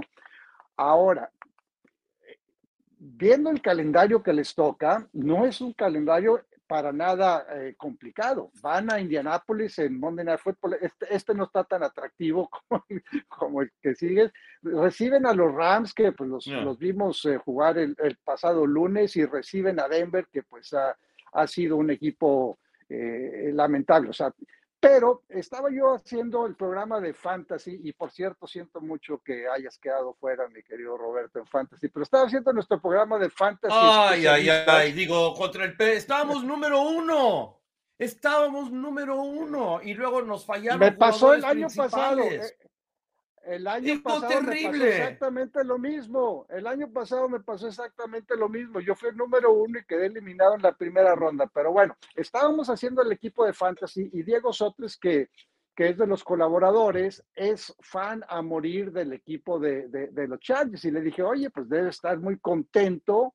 Ahora, 0.77 1.29
viendo 2.97 3.49
el 3.51 3.61
calendario 3.61 4.23
que 4.23 4.33
les 4.33 4.55
toca, 4.55 5.07
no 5.11 5.45
es 5.45 5.61
un 5.61 5.73
calendario 5.73 6.41
para 6.65 6.91
nada 6.91 7.45
eh, 7.51 7.75
complicado. 7.77 8.49
Van 8.61 8.91
a 8.91 8.99
Indianápolis 8.99 9.77
en 9.79 9.99
Monday 9.99 10.25
Night 10.25 10.39
Football. 10.39 10.77
Este, 10.81 11.13
este 11.13 11.35
no 11.35 11.43
está 11.43 11.65
tan 11.65 11.83
atractivo 11.83 12.49
como, 13.27 13.61
el 13.61 13.71
que 13.81 13.93
sigue. 13.93 14.31
Reciben 14.63 15.25
a 15.25 15.33
los 15.33 15.53
Rams, 15.53 15.93
que 15.93 16.13
pues, 16.13 16.29
los, 16.29 16.79
vimos 16.79 17.25
eh, 17.25 17.37
jugar 17.37 17.77
el, 17.77 18.17
pasado 18.23 18.65
lunes, 18.65 19.15
y 19.17 19.25
reciben 19.25 19.79
a 19.79 19.87
Denver, 19.87 20.27
que 20.31 20.43
pues 20.43 20.73
ha, 20.73 20.97
ha 21.33 21.45
sido 21.45 21.75
un 21.75 21.91
equipo 21.91 22.57
eh, 22.89 23.51
lamentable. 23.53 24.09
O 24.09 24.13
sea, 24.13 24.33
pero 24.83 25.23
estaba 25.29 25.69
yo 25.71 25.93
haciendo 25.93 26.45
el 26.45 26.55
programa 26.55 26.99
de 26.99 27.13
Fantasy 27.13 27.79
y 27.85 27.93
por 27.93 28.11
cierto 28.11 28.47
siento 28.47 28.81
mucho 28.81 29.21
que 29.23 29.47
hayas 29.47 29.77
quedado 29.77 30.13
fuera, 30.13 30.49
mi 30.49 30.61
querido 30.61 30.97
Roberto, 30.97 31.39
en 31.39 31.47
Fantasy, 31.47 31.87
pero 31.87 32.03
estaba 32.03 32.25
haciendo 32.25 32.51
nuestro 32.51 32.81
programa 32.81 33.17
de 33.17 33.29
Fantasy. 33.29 33.73
Ay, 33.73 34.27
ay, 34.27 34.49
ay, 34.49 34.91
digo, 34.91 35.33
contra 35.35 35.63
el 35.63 35.77
P, 35.77 35.95
estábamos 35.95 36.43
número 36.43 36.81
uno, 36.81 37.61
estábamos 37.97 38.71
número 38.71 39.21
uno 39.21 39.79
y 39.81 39.93
luego 39.93 40.21
nos 40.21 40.45
fallaron. 40.45 40.81
Me 40.81 40.91
pasó 40.91 41.33
el 41.33 41.45
año 41.45 41.67
pasado. 41.73 42.21
El 43.45 43.67
año 43.67 44.01
pasado 44.01 44.41
me 44.41 44.61
pasó 44.63 44.85
exactamente 44.85 45.63
lo 45.63 45.77
mismo. 45.77 46.45
El 46.49 46.65
año 46.65 46.89
pasado 46.91 47.27
me 47.27 47.41
pasó 47.41 47.67
exactamente 47.67 48.37
lo 48.37 48.47
mismo. 48.47 48.79
Yo 48.79 48.95
fui 48.95 49.09
el 49.09 49.17
número 49.17 49.51
uno 49.51 49.79
y 49.79 49.85
quedé 49.85 50.05
eliminado 50.05 50.55
en 50.55 50.61
la 50.61 50.71
primera 50.73 51.13
ronda. 51.13 51.49
Pero 51.53 51.71
bueno, 51.71 51.95
estábamos 52.15 52.69
haciendo 52.69 53.01
el 53.01 53.11
equipo 53.11 53.45
de 53.45 53.53
fantasy 53.53 54.09
y 54.13 54.23
Diego 54.23 54.53
Sotres, 54.53 54.97
que, 54.97 55.29
que 55.75 55.89
es 55.89 55.97
de 55.97 56.07
los 56.07 56.23
colaboradores, 56.23 57.23
es 57.35 57.75
fan 57.81 58.23
a 58.29 58.41
morir 58.41 58.91
del 58.91 59.11
equipo 59.11 59.59
de, 59.59 59.87
de, 59.89 60.27
los 60.27 60.39
Chargers. 60.39 60.85
Y 60.85 60.91
le 60.91 61.01
dije, 61.01 61.21
oye, 61.21 61.49
pues 61.49 61.67
debe 61.67 61.89
estar 61.89 62.17
muy 62.19 62.39
contento 62.39 63.33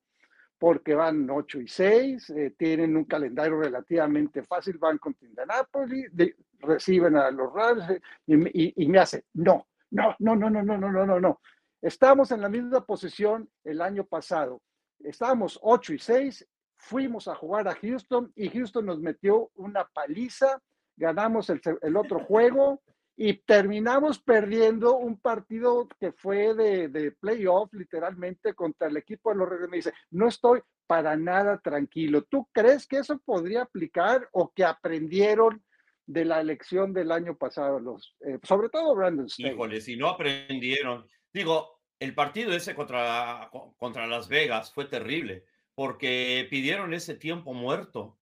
porque 0.59 0.95
van 0.95 1.29
8 1.31 1.61
y 1.61 1.69
6, 1.69 2.31
eh, 2.31 2.55
tienen 2.59 2.97
un 2.97 3.05
calendario 3.05 3.61
relativamente 3.61 4.43
fácil, 4.43 4.77
van 4.79 4.99
contra 4.99 5.29
Indianapolis, 5.29 6.11
reciben 6.59 7.17
a 7.17 7.31
los 7.31 7.53
Rams 7.53 7.89
eh, 7.91 8.01
y, 8.27 8.83
y 8.83 8.89
me 8.89 8.99
hace, 8.99 9.23
no, 9.35 9.69
no, 9.91 10.15
no, 10.19 10.37
no, 10.37 10.51
no, 10.51 10.63
no, 10.63 10.79
no, 10.79 10.91
no, 10.91 11.07
no, 11.07 11.21
no. 11.21 11.41
Estábamos 11.81 12.33
en 12.33 12.41
la 12.41 12.49
misma 12.49 12.85
posición 12.85 13.49
el 13.65 13.81
año 13.81 14.05
pasado. 14.05 14.61
Estábamos 15.01 15.59
8 15.63 15.95
y 15.95 15.99
6, 15.99 16.49
fuimos 16.77 17.29
a 17.29 17.35
jugar 17.35 17.69
a 17.69 17.75
Houston 17.75 18.33
y 18.35 18.49
Houston 18.51 18.87
nos 18.87 18.99
metió 18.99 19.51
una 19.55 19.85
paliza, 19.85 20.61
ganamos 20.97 21.51
el, 21.51 21.61
el 21.83 21.97
otro 21.97 22.21
juego 22.21 22.83
y 23.17 23.35
terminamos 23.35 24.21
perdiendo 24.21 24.97
un 24.97 25.19
partido 25.21 25.89
que 25.99 26.13
fue 26.13 26.55
de, 26.55 26.89
de, 26.89 27.13
playoff 27.13 27.73
literalmente 27.75 28.55
contra 28.55 28.87
el 28.87 28.97
equipo 28.97 29.31
de 29.31 29.37
los 29.37 29.49
Reyes. 29.49 29.69
Me 29.69 29.77
dice, 29.79 29.93
no 30.11 30.29
estoy 30.29 30.63
para 30.87 31.17
nada 31.17 31.59
tranquilo. 31.59 32.23
¿Tú 32.23 32.49
crees 32.53 32.87
que 32.87 32.99
eso 32.99 33.19
podría 33.19 33.63
aplicar 33.63 34.29
o 34.33 34.53
que 34.53 34.65
aprendieron 34.65 35.65
de 36.09 36.25
la 36.25 36.41
elección 36.41 36.95
del 36.95 37.13
año 37.13 37.37
pasado, 37.37 37.79
los, 37.79 38.17
eh, 38.27 38.39
sobre 38.43 38.71
todo 38.71 38.95
Brandon 38.95 39.29
Staley. 39.29 39.53
Híjole, 39.53 39.81
si 39.83 39.97
no 39.97 40.09
aprendieron. 40.09 41.07
Digo, 41.33 41.81
el 42.01 42.15
partido 42.15 42.53
ese 42.53 42.75
contra, 42.75 43.51
contra 43.77 44.07
Las 44.07 44.27
Vegas 44.27 44.73
fue 44.73 44.87
terrible 44.87 45.45
porque 45.75 46.47
pidieron 46.51 46.95
ese 46.95 47.15
tiempo 47.15 47.53
muerto 47.53 48.19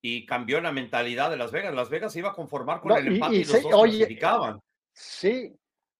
y 0.00 0.24
cambió 0.24 0.60
la 0.62 0.72
mentalidad 0.72 1.30
de 1.30 1.36
Las 1.36 1.52
Vegas. 1.52 1.74
Las 1.74 1.90
Vegas 1.90 2.14
se 2.14 2.20
iba 2.20 2.30
a 2.30 2.34
conformar 2.34 2.80
con 2.80 2.92
el 2.92 3.06
empate 3.06 3.36
y, 3.36 3.44
los 3.44 3.62
dos 3.62 3.82
clasificaban. 3.84 4.60
Sí. 4.92 5.54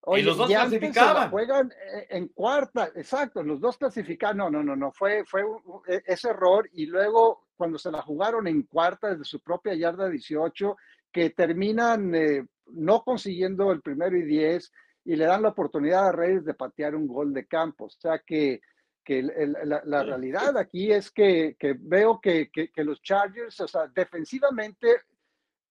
y 0.06 0.22
los 0.22 0.38
dos 0.38 0.48
clasificaban. 0.48 1.30
Juegan 1.30 1.70
eh, 1.70 2.06
en 2.10 2.28
cuarta, 2.28 2.90
exacto, 2.96 3.42
los 3.42 3.60
dos 3.60 3.76
clasificaban. 3.76 4.38
No, 4.38 4.50
no, 4.50 4.62
no, 4.62 4.74
no, 4.74 4.90
fue, 4.90 5.22
fue 5.26 5.42
e, 5.86 6.02
ese 6.06 6.30
error. 6.30 6.66
Y 6.72 6.86
luego, 6.86 7.48
cuando 7.56 7.78
se 7.78 7.90
la 7.90 8.00
jugaron 8.00 8.46
en 8.46 8.62
cuarta 8.62 9.10
desde 9.10 9.24
su 9.24 9.40
propia 9.40 9.74
yarda 9.74 10.08
18, 10.08 10.76
que 11.16 11.30
terminan 11.30 12.14
eh, 12.14 12.46
no 12.66 13.02
consiguiendo 13.02 13.72
el 13.72 13.80
primero 13.80 14.18
y 14.18 14.22
diez 14.22 14.70
y 15.02 15.16
le 15.16 15.24
dan 15.24 15.40
la 15.40 15.48
oportunidad 15.48 16.08
a 16.08 16.12
Reyes 16.12 16.44
de 16.44 16.52
patear 16.52 16.94
un 16.94 17.06
gol 17.06 17.32
de 17.32 17.46
campo. 17.46 17.86
O 17.86 17.88
sea 17.88 18.18
que, 18.18 18.60
que 19.02 19.22
la, 19.22 20.02
realidad 20.02 20.58
aquí 20.58 20.92
es 20.92 21.10
que, 21.10 21.56
que 21.58 21.74
veo 21.78 22.20
que, 22.20 22.50
que, 22.50 22.84
los 22.84 23.00
Chargers, 23.00 23.58
o 23.60 23.66
sea, 23.66 23.86
defensivamente, 23.86 25.04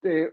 eh, 0.02 0.32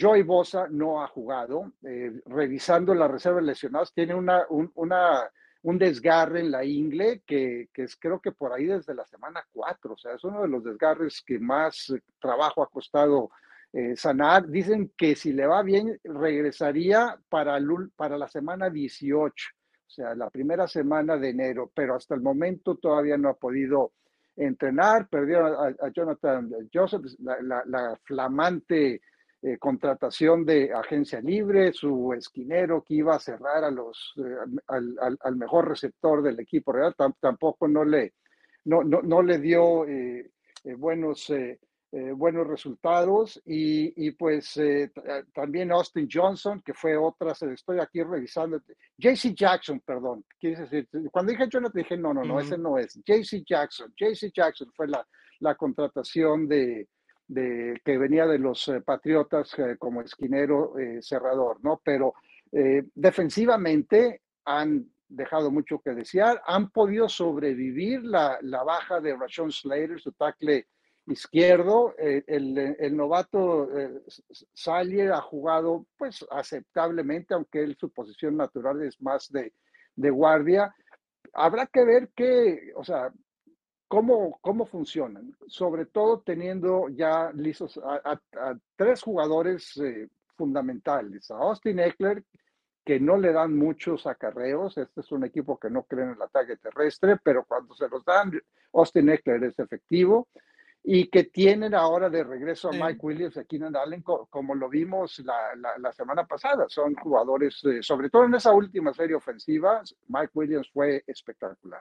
Joey 0.00 0.22
Bosa 0.22 0.66
no 0.70 1.02
ha 1.02 1.08
jugado. 1.08 1.74
Eh, 1.82 2.22
revisando 2.24 2.94
las 2.94 3.10
reservas 3.10 3.44
lesionadas, 3.44 3.92
tiene 3.92 4.14
una, 4.14 4.46
un, 4.48 4.72
una, 4.76 5.30
un 5.60 5.76
desgarre 5.76 6.40
en 6.40 6.50
la 6.50 6.64
ingle 6.64 7.22
que, 7.26 7.68
que, 7.70 7.82
es 7.82 7.96
creo 7.96 8.18
que 8.18 8.32
por 8.32 8.54
ahí 8.54 8.64
desde 8.64 8.94
la 8.94 9.04
semana 9.04 9.46
4. 9.52 9.92
O 9.92 9.98
sea, 9.98 10.14
es 10.14 10.24
uno 10.24 10.40
de 10.40 10.48
los 10.48 10.64
desgarres 10.64 11.20
que 11.20 11.38
más 11.38 11.92
trabajo 12.18 12.62
ha 12.62 12.70
costado 12.70 13.28
eh, 13.76 13.96
sanar. 13.96 14.46
Dicen 14.46 14.92
que 14.96 15.16
si 15.16 15.32
le 15.32 15.48
va 15.48 15.60
bien, 15.64 15.98
regresaría 16.04 17.18
para, 17.28 17.58
para 17.96 18.16
la 18.16 18.28
semana 18.28 18.70
18, 18.70 19.34
o 19.34 19.90
sea, 19.90 20.14
la 20.14 20.30
primera 20.30 20.68
semana 20.68 21.16
de 21.16 21.30
enero, 21.30 21.72
pero 21.74 21.96
hasta 21.96 22.14
el 22.14 22.20
momento 22.20 22.76
todavía 22.76 23.18
no 23.18 23.30
ha 23.30 23.34
podido 23.34 23.94
entrenar. 24.36 25.08
Perdió 25.08 25.44
a, 25.44 25.90
Jonathan 25.92 26.52
Joseph, 26.72 27.02
la, 27.18 27.98
flamante 28.04 29.02
eh, 29.42 29.58
contratación 29.58 30.44
de 30.44 30.72
agencia 30.72 31.20
libre, 31.20 31.72
su 31.72 32.12
esquinero 32.12 32.84
que 32.84 32.94
iba 32.94 33.16
a 33.16 33.18
cerrar 33.18 33.64
a 33.64 33.72
los, 33.72 34.14
eh, 34.18 34.62
al, 34.68 35.36
mejor 35.36 35.68
receptor 35.68 36.22
del 36.22 36.38
equipo 36.38 36.70
real, 36.70 36.94
tampoco 37.18 37.66
no 37.66 37.84
le, 37.84 38.14
no, 38.66 38.84
no, 38.84 39.20
le 39.20 39.38
dio 39.40 39.84
buenos 40.76 41.28
eh, 41.96 42.10
buenos 42.10 42.44
resultados 42.48 43.40
y, 43.46 44.10
pues 44.10 44.56
eh, 44.56 44.90
eh, 44.96 45.22
también 45.32 45.70
Austin 45.70 46.08
Johnson, 46.12 46.60
que 46.60 46.74
fue 46.74 46.96
otra, 46.96 47.30
estoy 47.30 47.78
aquí 47.78 48.02
revisando, 48.02 48.60
JC 48.98 49.32
Jackson, 49.32 49.78
perdón, 49.78 50.24
decir, 50.42 50.88
cuando 51.12 51.30
dije 51.30 51.48
Jonathan 51.48 51.80
dije, 51.80 51.96
no, 51.96 52.12
no, 52.12 52.24
no, 52.24 52.40
ese 52.40 52.58
no 52.58 52.78
es, 52.78 52.94
JC 53.04 53.44
Jackson, 53.46 53.94
JC 53.96 54.32
Jackson 54.34 54.72
fue 54.74 54.88
la, 54.88 55.06
la 55.38 55.54
contratación 55.54 56.48
de, 56.48 56.88
de, 57.28 57.80
que 57.84 57.96
venía 57.96 58.26
de 58.26 58.40
los 58.40 58.72
Patriotas 58.84 59.54
como 59.78 60.00
esquinero 60.00 60.74
cerrador, 61.00 61.58
¿no? 61.62 61.80
Pero 61.84 62.14
defensivamente 62.50 64.22
han 64.44 64.84
dejado 65.06 65.52
mucho 65.52 65.78
que 65.78 65.94
desear, 65.94 66.42
han 66.44 66.70
podido 66.70 67.08
sobrevivir 67.08 68.02
la, 68.02 68.36
la 68.42 68.64
baja 68.64 69.00
de 69.00 69.14
Rashon 69.14 69.52
Slater, 69.52 70.00
su 70.00 70.10
tackle 70.10 70.66
izquierdo. 71.06 71.94
Eh, 71.98 72.24
el, 72.26 72.96
novato 72.96 73.76
eh, 73.76 74.02
Salier 74.52 75.12
ha 75.12 75.20
jugado 75.20 75.86
pues 75.96 76.24
aceptablemente, 76.30 77.34
aunque 77.34 77.62
él, 77.62 77.76
su 77.78 77.90
posición 77.90 78.36
natural 78.36 78.82
es 78.82 79.00
más 79.00 79.30
de, 79.30 79.52
guardia. 79.96 80.74
Habrá 81.32 81.66
que 81.66 81.84
ver 81.84 82.10
qué, 82.14 82.72
o 82.76 82.84
sea, 82.84 83.12
cómo, 83.88 84.38
cómo 84.40 84.66
funcionan, 84.66 85.36
sobre 85.46 85.86
todo 85.86 86.20
teniendo 86.20 86.88
ya 86.88 87.32
listos 87.32 87.78
a, 87.82 88.20
tres 88.76 89.02
jugadores 89.02 89.76
eh, 89.78 90.08
fundamentales, 90.36 91.30
a 91.30 91.36
Austin 91.36 91.80
Eckler, 91.80 92.24
que 92.84 93.00
no 93.00 93.16
le 93.16 93.32
dan 93.32 93.56
muchos 93.56 94.06
acarreos. 94.06 94.76
Este 94.76 95.00
es 95.00 95.10
un 95.10 95.24
equipo 95.24 95.58
que 95.58 95.70
no 95.70 95.84
cree 95.84 96.04
en 96.04 96.10
el 96.10 96.22
ataque 96.22 96.56
terrestre, 96.56 97.16
pero 97.22 97.44
cuando 97.44 97.74
se 97.74 97.88
los 97.88 98.04
dan, 98.04 98.32
Austin 98.72 99.08
Eckler 99.08 99.42
es 99.44 99.58
efectivo 99.58 100.28
y 100.86 101.06
que 101.08 101.24
tienen 101.24 101.74
ahora 101.74 102.10
de 102.10 102.22
regreso 102.22 102.68
a 102.68 102.72
Mike 102.72 102.98
Williams 103.00 103.38
aquí 103.38 103.56
en 103.56 103.74
Allen, 103.74 104.02
como 104.02 104.54
lo 104.54 104.68
vimos 104.68 105.18
la, 105.20 105.56
la, 105.78 105.92
semana 105.94 106.26
pasada. 106.26 106.66
Son 106.68 106.94
jugadores, 106.94 107.64
eh, 107.64 107.82
sobre 107.82 108.10
todo 108.10 108.26
en 108.26 108.34
esa 108.34 108.52
última 108.52 108.92
serie 108.92 109.16
ofensiva, 109.16 109.82
Mike 110.08 110.32
Williams 110.34 110.70
fue 110.70 111.02
espectacular. 111.06 111.80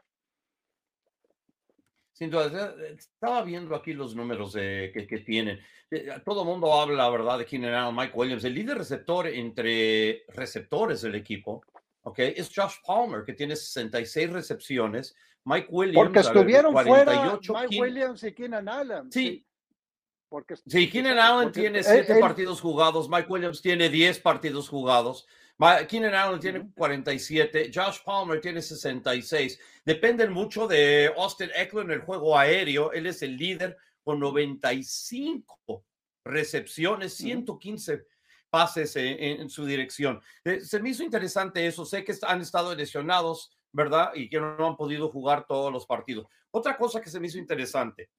Sin 2.13 2.29
duda, 2.29 2.73
estaba 2.97 3.43
viendo 3.43 3.75
aquí 3.75 3.91
los 3.91 4.15
números 4.15 4.53
que, 4.53 5.05
que, 5.09 5.19
tienen. 5.19 5.59
Eh, 5.91 6.07
todo 6.23 6.43
el 6.43 6.47
mundo 6.47 6.71
habla, 6.73 7.09
¿verdad?, 7.09 7.39
de 7.39 7.45
Keenan 7.45 7.73
Allen, 7.73 7.95
Mike 7.95 8.13
Williams. 8.15 8.45
El 8.45 8.53
líder 8.53 8.77
receptor 8.77 9.27
entre 9.27 10.23
receptores 10.29 11.01
del 11.01 11.15
equipo, 11.15 11.61
¿ok? 12.03 12.19
Es 12.19 12.51
Josh 12.53 12.75
Palmer, 12.85 13.23
que 13.25 13.33
tiene 13.33 13.55
66 13.55 14.29
recepciones, 14.29 15.15
Mike 15.43 15.67
Williams. 15.69 16.05
Porque 16.05 16.19
estuvieron 16.19 16.73
fuera 16.73 17.39
Mike 17.41 17.81
Williams 17.81 18.23
y 18.23 18.33
Keenan 18.33 18.69
Allen. 18.69 19.11
Sí. 19.11 19.45
Porque, 20.29 20.55
sí, 20.55 20.89
Keenan 20.89 21.19
Allen 21.19 21.51
tiene 21.51 21.83
siete 21.83 22.19
partidos 22.19 22.59
jugados, 22.59 23.07
Mike 23.07 23.27
Williams 23.29 23.61
tiene 23.61 23.89
diez 23.89 24.19
partidos 24.19 24.67
jugados. 24.67 25.27
Keenan 25.87 26.15
Allen 26.15 26.39
tiene 26.39 26.71
47, 26.75 27.71
Josh 27.73 27.99
Palmer 28.03 28.41
tiene 28.41 28.61
66. 28.61 29.59
Dependen 29.85 30.33
mucho 30.33 30.67
de 30.67 31.13
Austin 31.15 31.51
Eckler 31.55 31.85
en 31.85 31.91
el 31.91 32.01
juego 32.01 32.37
aéreo. 32.37 32.91
Él 32.91 33.05
es 33.05 33.21
el 33.21 33.37
líder 33.37 33.77
con 34.03 34.19
95 34.19 35.85
recepciones, 36.25 37.13
115 37.13 38.05
pases 38.53 38.95
en, 38.95 39.49
su 39.49 39.65
dirección. 39.65 40.21
Eh, 40.45 40.61
se 40.61 40.79
me 40.79 40.91
hizo 40.91 41.01
interesante 41.01 41.65
eso. 41.65 41.87
Sé 41.87 42.03
que 42.03 42.13
han 42.21 42.39
estado 42.39 42.75
lesionados, 42.75 43.57
¿verdad? 43.71 44.11
Y 44.13 44.29
que 44.29 44.39
no 44.39 44.67
han 44.67 44.75
podido 44.75 45.09
jugar 45.09 45.47
todos 45.47 45.73
los 45.73 45.87
partidos. 45.87 46.27
Otra 46.51 46.77
cosa 46.77 47.01
que 47.01 47.09
se 47.09 47.19
me 47.19 47.25
hizo 47.25 47.39
interesante, 47.39 48.11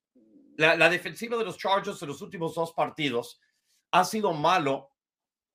la, 0.57 0.91
defensiva 0.91 1.37
de 1.37 1.45
los 1.45 1.57
Chargers 1.57 2.03
en 2.03 2.09
los 2.09 2.21
últimos 2.21 2.53
dos 2.57 2.73
partidos 2.73 3.41
ha 3.93 4.05
sido 4.05 4.33
malo 4.33 4.91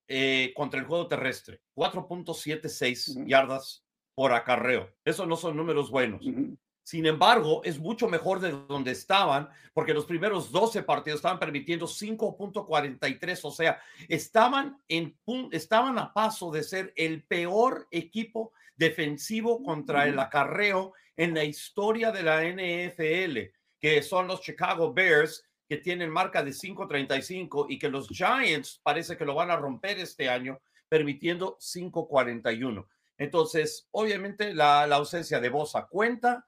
eh, 0.08 0.54
contra 0.56 0.80
el 0.80 0.86
juego 0.86 1.06
terrestre. 1.06 1.60
4.76 1.76 3.26
yardas 3.26 3.84
por 4.14 4.32
acarreo. 4.32 4.90
Esos 5.04 5.28
no 5.28 5.36
son 5.36 5.58
números 5.58 5.90
buenos. 5.90 6.24
Sin 6.90 7.06
embargo, 7.06 7.62
es 7.62 7.78
mucho 7.78 8.08
mejor 8.08 8.40
de 8.40 8.50
donde 8.50 8.90
estaban, 8.90 9.48
porque 9.72 9.94
los 9.94 10.06
primeros 10.06 10.50
12 10.50 10.82
partidos 10.82 11.18
estaban 11.18 11.38
permitiendo 11.38 11.86
5.43, 11.86 13.38
o 13.44 13.52
sea, 13.52 13.80
estaban, 14.08 14.76
en, 14.88 15.16
estaban 15.52 16.00
a 16.00 16.12
paso 16.12 16.50
de 16.50 16.64
ser 16.64 16.92
el 16.96 17.22
peor 17.22 17.86
equipo 17.92 18.52
defensivo 18.74 19.62
contra 19.62 20.08
el 20.08 20.18
acarreo 20.18 20.92
en 21.16 21.32
la 21.32 21.44
historia 21.44 22.10
de 22.10 22.24
la 22.24 22.42
NFL, 22.42 23.54
que 23.78 24.02
son 24.02 24.26
los 24.26 24.40
Chicago 24.40 24.92
Bears, 24.92 25.44
que 25.68 25.76
tienen 25.76 26.10
marca 26.10 26.42
de 26.42 26.50
5.35 26.50 27.66
y 27.68 27.78
que 27.78 27.88
los 27.88 28.08
Giants 28.08 28.80
parece 28.82 29.16
que 29.16 29.24
lo 29.24 29.36
van 29.36 29.52
a 29.52 29.56
romper 29.56 30.00
este 30.00 30.28
año, 30.28 30.60
permitiendo 30.88 31.56
5.41. 31.60 32.84
Entonces, 33.16 33.86
obviamente 33.92 34.52
la, 34.52 34.88
la 34.88 34.96
ausencia 34.96 35.38
de 35.38 35.50
Bosa 35.50 35.86
cuenta 35.86 36.44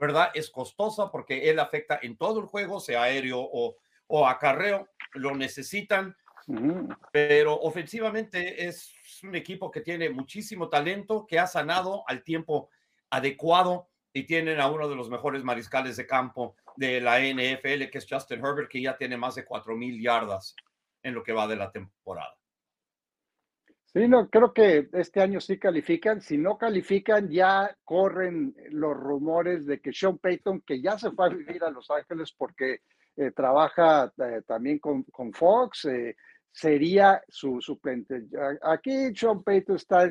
¿verdad? 0.00 0.30
Es 0.34 0.50
costosa 0.50 1.10
porque 1.10 1.50
él 1.50 1.58
afecta 1.58 1.98
en 2.02 2.16
todo 2.16 2.40
el 2.40 2.46
juego, 2.46 2.80
sea 2.80 3.02
aéreo 3.02 3.40
o, 3.40 3.76
o 4.06 4.26
acarreo, 4.26 4.88
lo 5.14 5.34
necesitan, 5.34 6.16
pero 7.12 7.54
ofensivamente 7.60 8.66
es 8.66 8.92
un 9.22 9.34
equipo 9.34 9.70
que 9.70 9.80
tiene 9.80 10.10
muchísimo 10.10 10.68
talento, 10.68 11.26
que 11.26 11.38
ha 11.38 11.46
sanado 11.46 12.04
al 12.06 12.22
tiempo 12.22 12.68
adecuado 13.10 13.88
y 14.12 14.24
tienen 14.24 14.60
a 14.60 14.68
uno 14.68 14.88
de 14.88 14.96
los 14.96 15.08
mejores 15.08 15.44
mariscales 15.44 15.96
de 15.96 16.06
campo 16.06 16.56
de 16.76 17.00
la 17.00 17.20
NFL, 17.20 17.90
que 17.90 17.98
es 17.98 18.06
Justin 18.08 18.44
Herbert, 18.44 18.70
que 18.70 18.82
ya 18.82 18.96
tiene 18.96 19.16
más 19.16 19.34
de 19.34 19.44
cuatro 19.44 19.76
mil 19.76 20.00
yardas 20.00 20.54
en 21.02 21.14
lo 21.14 21.22
que 21.22 21.32
va 21.32 21.46
de 21.46 21.56
la 21.56 21.70
temporada. 21.70 22.36
Sí, 23.94 24.08
no, 24.08 24.30
creo 24.30 24.54
que 24.54 24.88
este 24.94 25.20
año 25.20 25.38
sí 25.38 25.58
califican. 25.58 26.22
Si 26.22 26.38
no 26.38 26.56
califican, 26.56 27.28
ya 27.28 27.76
corren 27.84 28.54
los 28.70 28.96
rumores 28.96 29.66
de 29.66 29.82
que 29.82 29.92
Sean 29.92 30.16
Payton, 30.16 30.62
que 30.62 30.80
ya 30.80 30.98
se 30.98 31.10
fue 31.10 31.26
a 31.26 31.28
vivir 31.28 31.62
a 31.62 31.70
Los 31.70 31.90
Ángeles 31.90 32.32
porque 32.32 32.80
eh, 33.16 33.32
trabaja 33.32 34.10
eh, 34.16 34.40
también 34.46 34.78
con, 34.78 35.02
con 35.04 35.34
Fox, 35.34 35.84
eh, 35.84 36.16
sería 36.50 37.22
su 37.28 37.60
suplente. 37.60 38.28
Aquí 38.62 39.14
Sean 39.14 39.42
Payton 39.42 39.76
está 39.76 40.08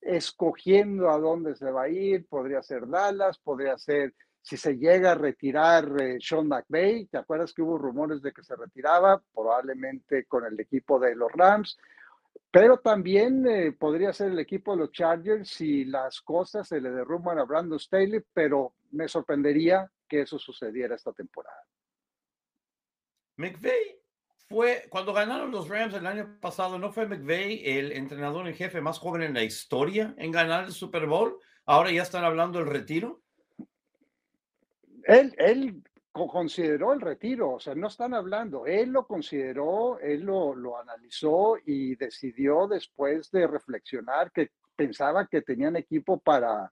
escogiendo 0.00 1.08
a 1.08 1.18
dónde 1.18 1.54
se 1.54 1.70
va 1.70 1.84
a 1.84 1.88
ir. 1.88 2.26
Podría 2.26 2.60
ser 2.60 2.88
Dallas, 2.88 3.38
podría 3.38 3.78
ser 3.78 4.14
si 4.40 4.56
se 4.56 4.76
llega 4.76 5.12
a 5.12 5.14
retirar 5.14 5.88
Sean 6.18 6.48
McVay. 6.48 7.06
¿Te 7.06 7.18
acuerdas 7.18 7.52
que 7.52 7.62
hubo 7.62 7.78
rumores 7.78 8.20
de 8.20 8.32
que 8.32 8.42
se 8.42 8.56
retiraba? 8.56 9.22
Probablemente 9.32 10.24
con 10.24 10.44
el 10.44 10.58
equipo 10.58 10.98
de 10.98 11.14
los 11.14 11.30
Rams 11.30 11.78
pero 12.52 12.76
también 12.76 13.46
eh, 13.48 13.72
podría 13.72 14.12
ser 14.12 14.30
el 14.30 14.38
equipo 14.38 14.72
de 14.72 14.82
los 14.82 14.92
Chargers 14.92 15.48
si 15.48 15.86
las 15.86 16.20
cosas 16.20 16.68
se 16.68 16.82
le 16.82 16.90
derrumban 16.90 17.38
a 17.38 17.44
Brandon 17.44 17.80
Staley, 17.80 18.22
pero 18.34 18.74
me 18.90 19.08
sorprendería 19.08 19.90
que 20.06 20.20
eso 20.20 20.38
sucediera 20.38 20.94
esta 20.94 21.14
temporada. 21.14 21.64
McVeigh 23.36 23.98
fue, 24.50 24.86
cuando 24.90 25.14
ganaron 25.14 25.50
los 25.50 25.66
Rams 25.66 25.94
el 25.94 26.06
año 26.06 26.38
pasado, 26.42 26.78
¿no 26.78 26.92
fue 26.92 27.06
McVeigh 27.06 27.62
el 27.64 27.92
entrenador 27.92 28.46
en 28.46 28.54
jefe 28.54 28.82
más 28.82 28.98
joven 28.98 29.22
en 29.22 29.32
la 29.32 29.42
historia 29.42 30.14
en 30.18 30.30
ganar 30.30 30.64
el 30.64 30.72
Super 30.72 31.06
Bowl? 31.06 31.38
Ahora 31.64 31.90
ya 31.90 32.02
están 32.02 32.22
hablando 32.22 32.58
del 32.58 32.68
retiro. 32.68 33.22
Él, 35.04 35.34
él 35.38 35.82
consideró 36.12 36.92
el 36.92 37.00
retiro, 37.00 37.52
o 37.52 37.60
sea, 37.60 37.74
no 37.74 37.86
están 37.88 38.12
hablando, 38.12 38.66
él 38.66 38.90
lo 38.90 39.06
consideró, 39.06 39.98
él 39.98 40.20
lo, 40.20 40.54
lo 40.54 40.78
analizó 40.78 41.56
y 41.64 41.96
decidió 41.96 42.66
después 42.68 43.30
de 43.30 43.46
reflexionar 43.46 44.30
que 44.30 44.50
pensaba 44.76 45.26
que 45.26 45.40
tenían 45.40 45.76
equipo 45.76 46.18
para, 46.18 46.70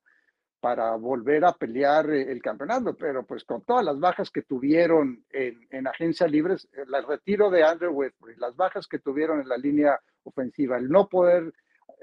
para 0.61 0.95
volver 0.97 1.47
a 1.47 1.53
pelear 1.53 2.11
el 2.11 2.43
campeonato, 2.43 2.95
pero 2.95 3.25
pues 3.25 3.45
con 3.45 3.63
todas 3.63 3.85
las 3.85 3.99
bajas 3.99 4.31
que 4.31 4.43
tuvieron 4.43 5.25
en, 5.31 5.67
en 5.71 5.87
agencia 5.87 6.27
libres, 6.27 6.69
el 6.73 7.07
retiro 7.07 7.51
de 7.51 7.65
Andrew 7.65 7.93
Whitbury, 7.93 8.37
las 8.37 8.55
bajas 8.55 8.87
que 8.87 8.99
tuvieron 8.99 9.41
en 9.41 9.49
la 9.49 9.57
línea 9.57 9.99
ofensiva, 10.25 10.77
el 10.77 10.91
no 10.91 11.09
poder 11.09 11.53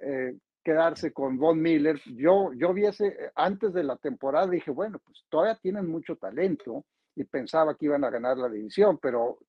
eh, 0.02 0.36
quedarse 0.64 1.14
con 1.14 1.38
Von 1.38 1.62
Miller, 1.62 2.02
yo, 2.16 2.52
yo 2.54 2.74
viese 2.74 3.32
antes 3.36 3.74
de 3.74 3.84
la 3.84 3.96
temporada, 3.96 4.48
dije, 4.48 4.72
bueno, 4.72 5.00
pues 5.06 5.24
todavía 5.30 5.56
tienen 5.62 5.88
mucho 5.88 6.16
talento, 6.16 6.84
y 7.18 7.24
pensaba 7.24 7.76
que 7.76 7.88
iban 7.88 8.04
a 8.04 8.10
ganar 8.10 8.38
la 8.38 8.48
división, 8.48 9.00
pero 9.00 9.40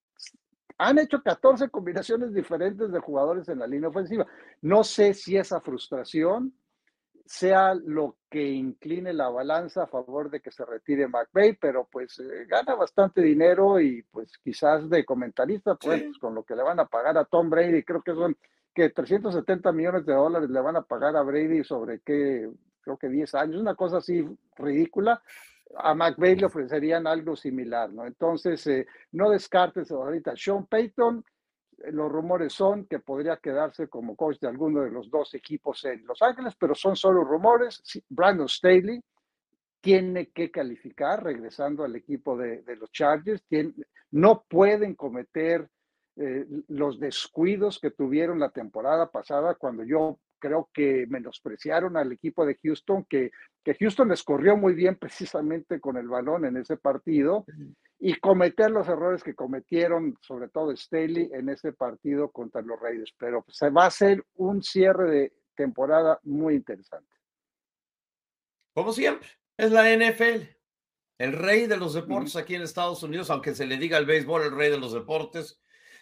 han 0.79 0.99
hecho 0.99 1.23
14 1.23 1.69
combinaciones 1.69 2.33
diferentes 2.33 2.91
de 2.91 3.01
jugadores 3.01 3.49
en 3.49 3.59
la 3.59 3.67
línea 3.67 3.91
ofensiva. 3.91 4.27
No 4.63 4.83
sé 4.85 5.13
si 5.13 5.37
esa 5.37 5.61
frustración 5.61 6.55
sea 7.27 7.75
lo 7.75 8.17
que 8.31 8.43
incline 8.43 9.13
la 9.13 9.29
balanza 9.29 9.83
a 9.83 9.87
favor 9.87 10.31
de 10.31 10.41
que 10.41 10.51
se 10.51 10.65
retire 10.65 11.09
McVeigh, 11.09 11.59
pero 11.61 11.87
pues 11.93 12.19
eh, 12.21 12.47
gana 12.49 12.75
bastante 12.75 13.21
dinero 13.21 13.79
y 13.81 14.03
pues 14.11 14.33
quizás 14.43 14.89
de 14.89 15.05
comentarista, 15.05 15.75
pues 15.75 16.17
con 16.19 16.35
lo 16.35 16.45
que 16.45 16.57
le 16.57 16.63
van 16.63 16.81
a 16.81 16.87
pagar 16.87 17.19
a 17.19 17.27
Tom 17.27 17.51
Brady, 17.51 17.83
creo 17.83 18.01
que 18.01 18.15
son 18.15 18.35
que 18.73 18.89
370 18.89 19.73
millones 19.73 20.07
de 20.07 20.15
dólares 20.15 20.49
le 20.49 20.61
van 20.61 20.77
a 20.77 20.83
pagar 20.83 21.17
a 21.17 21.23
Brady 21.23 21.65
sobre 21.65 22.01
qué, 22.01 22.49
creo 22.81 22.97
que 22.97 23.09
10 23.09 23.35
años, 23.35 23.61
una 23.61 23.75
cosa 23.75 23.99
así 23.99 24.25
ridícula, 24.57 25.21
a 25.77 25.95
McVeigh 25.95 26.37
le 26.37 26.47
ofrecerían 26.47 27.07
algo 27.07 27.37
similar, 27.37 27.93
¿no? 27.93 28.07
Entonces, 28.07 28.67
eh, 28.67 28.87
no 29.13 29.31
descartes 29.31 29.91
ahorita. 29.91 30.35
Sean 30.37 30.67
Payton, 30.67 31.25
eh, 31.79 31.93
los 31.93 32.11
rumores 32.11 32.53
son 32.53 32.87
que 32.87 32.99
podría 33.01 33.37
quedarse 33.37 33.89
como 33.89 34.17
coach 34.17 34.39
de 34.41 34.49
alguno 34.49 34.83
de 34.83 34.91
los 34.91 35.11
dos 35.11 35.35
equipos 35.35 35.85
en 35.85 36.07
Los 36.07 36.23
Ángeles, 36.23 36.55
pero 36.59 36.75
son 36.75 36.97
solo 36.97 37.25
rumores. 37.25 37.83
Brandon 38.09 38.49
Staley 38.49 39.03
tiene 39.81 40.31
que 40.31 40.51
calificar 40.51 41.23
regresando 41.23 41.85
al 41.85 41.95
equipo 41.97 42.37
de, 42.37 42.63
los 42.77 42.91
Chargers. 42.91 43.45
no 44.11 44.45
pueden 44.49 44.95
cometer 44.95 45.69
eh, 46.17 46.47
los 46.69 46.99
descuidos 46.99 47.79
que 47.79 47.93
tuvieron 47.93 48.41
la 48.41 48.51
temporada 48.51 49.09
pasada 49.09 49.55
cuando 49.55 49.85
yo 49.85 50.19
creo 50.39 50.71
que 50.73 51.07
menospreciaron 51.09 51.97
al 51.97 52.13
equipo 52.13 52.47
de 52.47 52.59
Houston, 52.63 53.05
que, 53.05 53.31
que 53.65 53.75
Houston 53.75 54.09
les 54.09 54.23
corrió 54.23 54.57
muy 54.57 54.75
bien 54.75 54.97
precisamente 54.97 55.81
con 55.81 55.97
el 55.97 56.09
balón 56.09 56.45
en 56.45 56.57
ese 56.57 56.77
partido 56.77 57.45
y 57.99 58.15
cometer 58.15 58.71
los 58.71 58.89
errores 58.89 59.23
que 59.23 59.35
cometieron, 59.35 60.17
sobre 60.21 60.49
todo 60.49 60.77
Staley, 60.77 61.31
en 61.33 61.49
ese 61.49 61.73
partido 61.73 62.31
contra 62.31 62.63
los 62.63 62.81
Raiders. 62.81 63.15
Pero 63.19 63.45
se 63.49 63.71
va 63.71 63.87
a 63.87 63.91
ser 63.91 64.25
un 64.35 64.63
cierre 64.63 65.11
de 65.11 65.33
temporada 65.55 66.21
muy 66.23 66.55
interesante. 66.55 67.13
Como 68.73 68.93
siempre, 68.93 69.29
es 69.57 69.73
la 69.73 69.93
NFL. 69.95 70.45
El 71.19 71.33
rey 71.33 71.67
de 71.67 71.77
los 71.77 71.95
deportes 71.95 72.37
aquí 72.37 72.55
en 72.55 72.63
Estados 72.63 73.03
Unidos, 73.03 73.29
aunque 73.29 73.55
se 73.55 73.67
le 73.67 73.77
diga 73.77 73.97
al 73.97 74.07
béisbol 74.07 74.43
el 74.43 74.53
rey 74.53 74.71
de 74.71 74.79
los 74.79 74.93
deportes. 74.93 75.61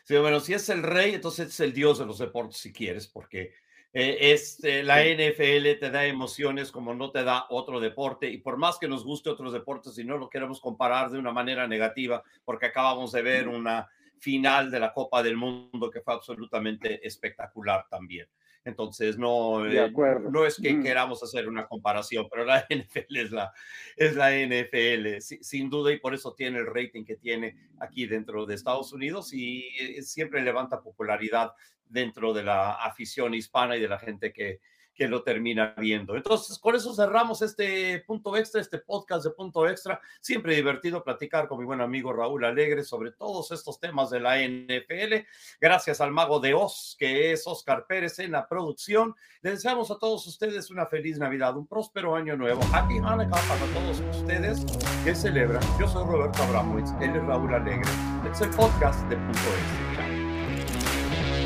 Bueno, 0.08 0.40
si 0.40 0.52
es 0.52 0.68
el 0.68 0.82
rey, 0.82 1.14
entonces 1.14 1.48
es 1.48 1.60
el 1.60 1.72
dios 1.72 1.98
de 1.98 2.04
los 2.04 2.18
deportes, 2.18 2.58
si 2.58 2.72
quieres, 2.72 3.08
porque 3.08 3.54
eh, 3.98 4.34
este, 4.34 4.82
la 4.82 5.02
NFL 5.02 5.80
te 5.80 5.90
da 5.90 6.04
emociones 6.04 6.70
como 6.70 6.92
no 6.92 7.10
te 7.10 7.24
da 7.24 7.46
otro 7.48 7.80
deporte 7.80 8.28
y 8.28 8.36
por 8.36 8.58
más 8.58 8.76
que 8.78 8.88
nos 8.88 9.06
guste 9.06 9.30
otros 9.30 9.54
deportes 9.54 9.96
y 9.96 10.04
no 10.04 10.18
lo 10.18 10.28
queremos 10.28 10.60
comparar 10.60 11.10
de 11.10 11.18
una 11.18 11.32
manera 11.32 11.66
negativa, 11.66 12.22
porque 12.44 12.66
acabamos 12.66 13.12
de 13.12 13.22
ver 13.22 13.48
una 13.48 13.88
final 14.18 14.70
de 14.70 14.80
la 14.80 14.92
Copa 14.92 15.22
del 15.22 15.38
Mundo 15.38 15.90
que 15.90 16.02
fue 16.02 16.12
absolutamente 16.12 17.06
espectacular 17.06 17.86
también. 17.88 18.28
Entonces, 18.66 19.16
no, 19.16 19.64
eh, 19.64 19.90
no 20.30 20.44
es 20.44 20.56
que 20.56 20.78
queramos 20.82 21.22
hacer 21.22 21.48
una 21.48 21.66
comparación, 21.66 22.26
pero 22.30 22.44
la 22.44 22.66
NFL 22.68 23.16
es 23.16 23.30
la, 23.30 23.50
es 23.96 24.14
la 24.14 24.30
NFL, 24.32 25.20
sin 25.20 25.70
duda, 25.70 25.90
y 25.90 26.00
por 26.00 26.12
eso 26.12 26.34
tiene 26.34 26.58
el 26.58 26.66
rating 26.66 27.04
que 27.04 27.16
tiene 27.16 27.56
aquí 27.78 28.06
dentro 28.06 28.44
de 28.44 28.56
Estados 28.56 28.92
Unidos 28.92 29.32
y 29.32 29.64
eh, 29.80 30.02
siempre 30.02 30.42
levanta 30.42 30.82
popularidad 30.82 31.52
dentro 31.88 32.32
de 32.32 32.44
la 32.44 32.72
afición 32.72 33.34
hispana 33.34 33.76
y 33.76 33.80
de 33.80 33.88
la 33.88 33.98
gente 33.98 34.32
que, 34.32 34.60
que 34.96 35.06
lo 35.06 35.22
termina 35.22 35.74
viendo. 35.76 36.16
Entonces, 36.16 36.58
con 36.58 36.74
eso 36.74 36.94
cerramos 36.94 37.42
este 37.42 38.02
punto 38.06 38.36
extra, 38.36 38.60
este 38.60 38.78
podcast 38.78 39.24
de 39.24 39.30
punto 39.30 39.68
extra. 39.68 40.00
Siempre 40.20 40.56
divertido 40.56 41.04
platicar 41.04 41.46
con 41.46 41.58
mi 41.58 41.64
buen 41.66 41.82
amigo 41.82 42.12
Raúl 42.12 42.44
Alegre 42.44 42.82
sobre 42.82 43.12
todos 43.12 43.52
estos 43.52 43.78
temas 43.78 44.08
de 44.10 44.20
la 44.20 44.38
NFL. 44.38 45.26
Gracias 45.60 46.00
al 46.00 46.12
mago 46.12 46.40
de 46.40 46.54
Oz, 46.54 46.96
que 46.98 47.32
es 47.32 47.46
Oscar 47.46 47.86
Pérez 47.86 48.18
en 48.18 48.32
la 48.32 48.48
producción. 48.48 49.14
Les 49.42 49.54
deseamos 49.54 49.90
a 49.90 49.98
todos 49.98 50.26
ustedes 50.26 50.70
una 50.70 50.86
feliz 50.86 51.18
Navidad, 51.18 51.56
un 51.56 51.66
próspero 51.66 52.16
año 52.16 52.34
nuevo. 52.36 52.62
Happy 52.72 52.96
Hanukkah 52.96 53.40
para 53.42 53.66
todos 53.74 54.00
ustedes 54.18 54.64
que 55.04 55.14
celebran. 55.14 55.62
Yo 55.78 55.86
soy 55.86 56.06
Roberto 56.06 56.42
Abramowitz, 56.42 56.90
él 57.02 57.14
es 57.14 57.22
Raúl 57.24 57.54
Alegre. 57.54 57.90
Este 58.24 58.30
es 58.30 58.40
el 58.40 58.50
podcast 58.50 59.06
de 59.08 59.16
punto 59.16 59.38
extra. 59.38 59.85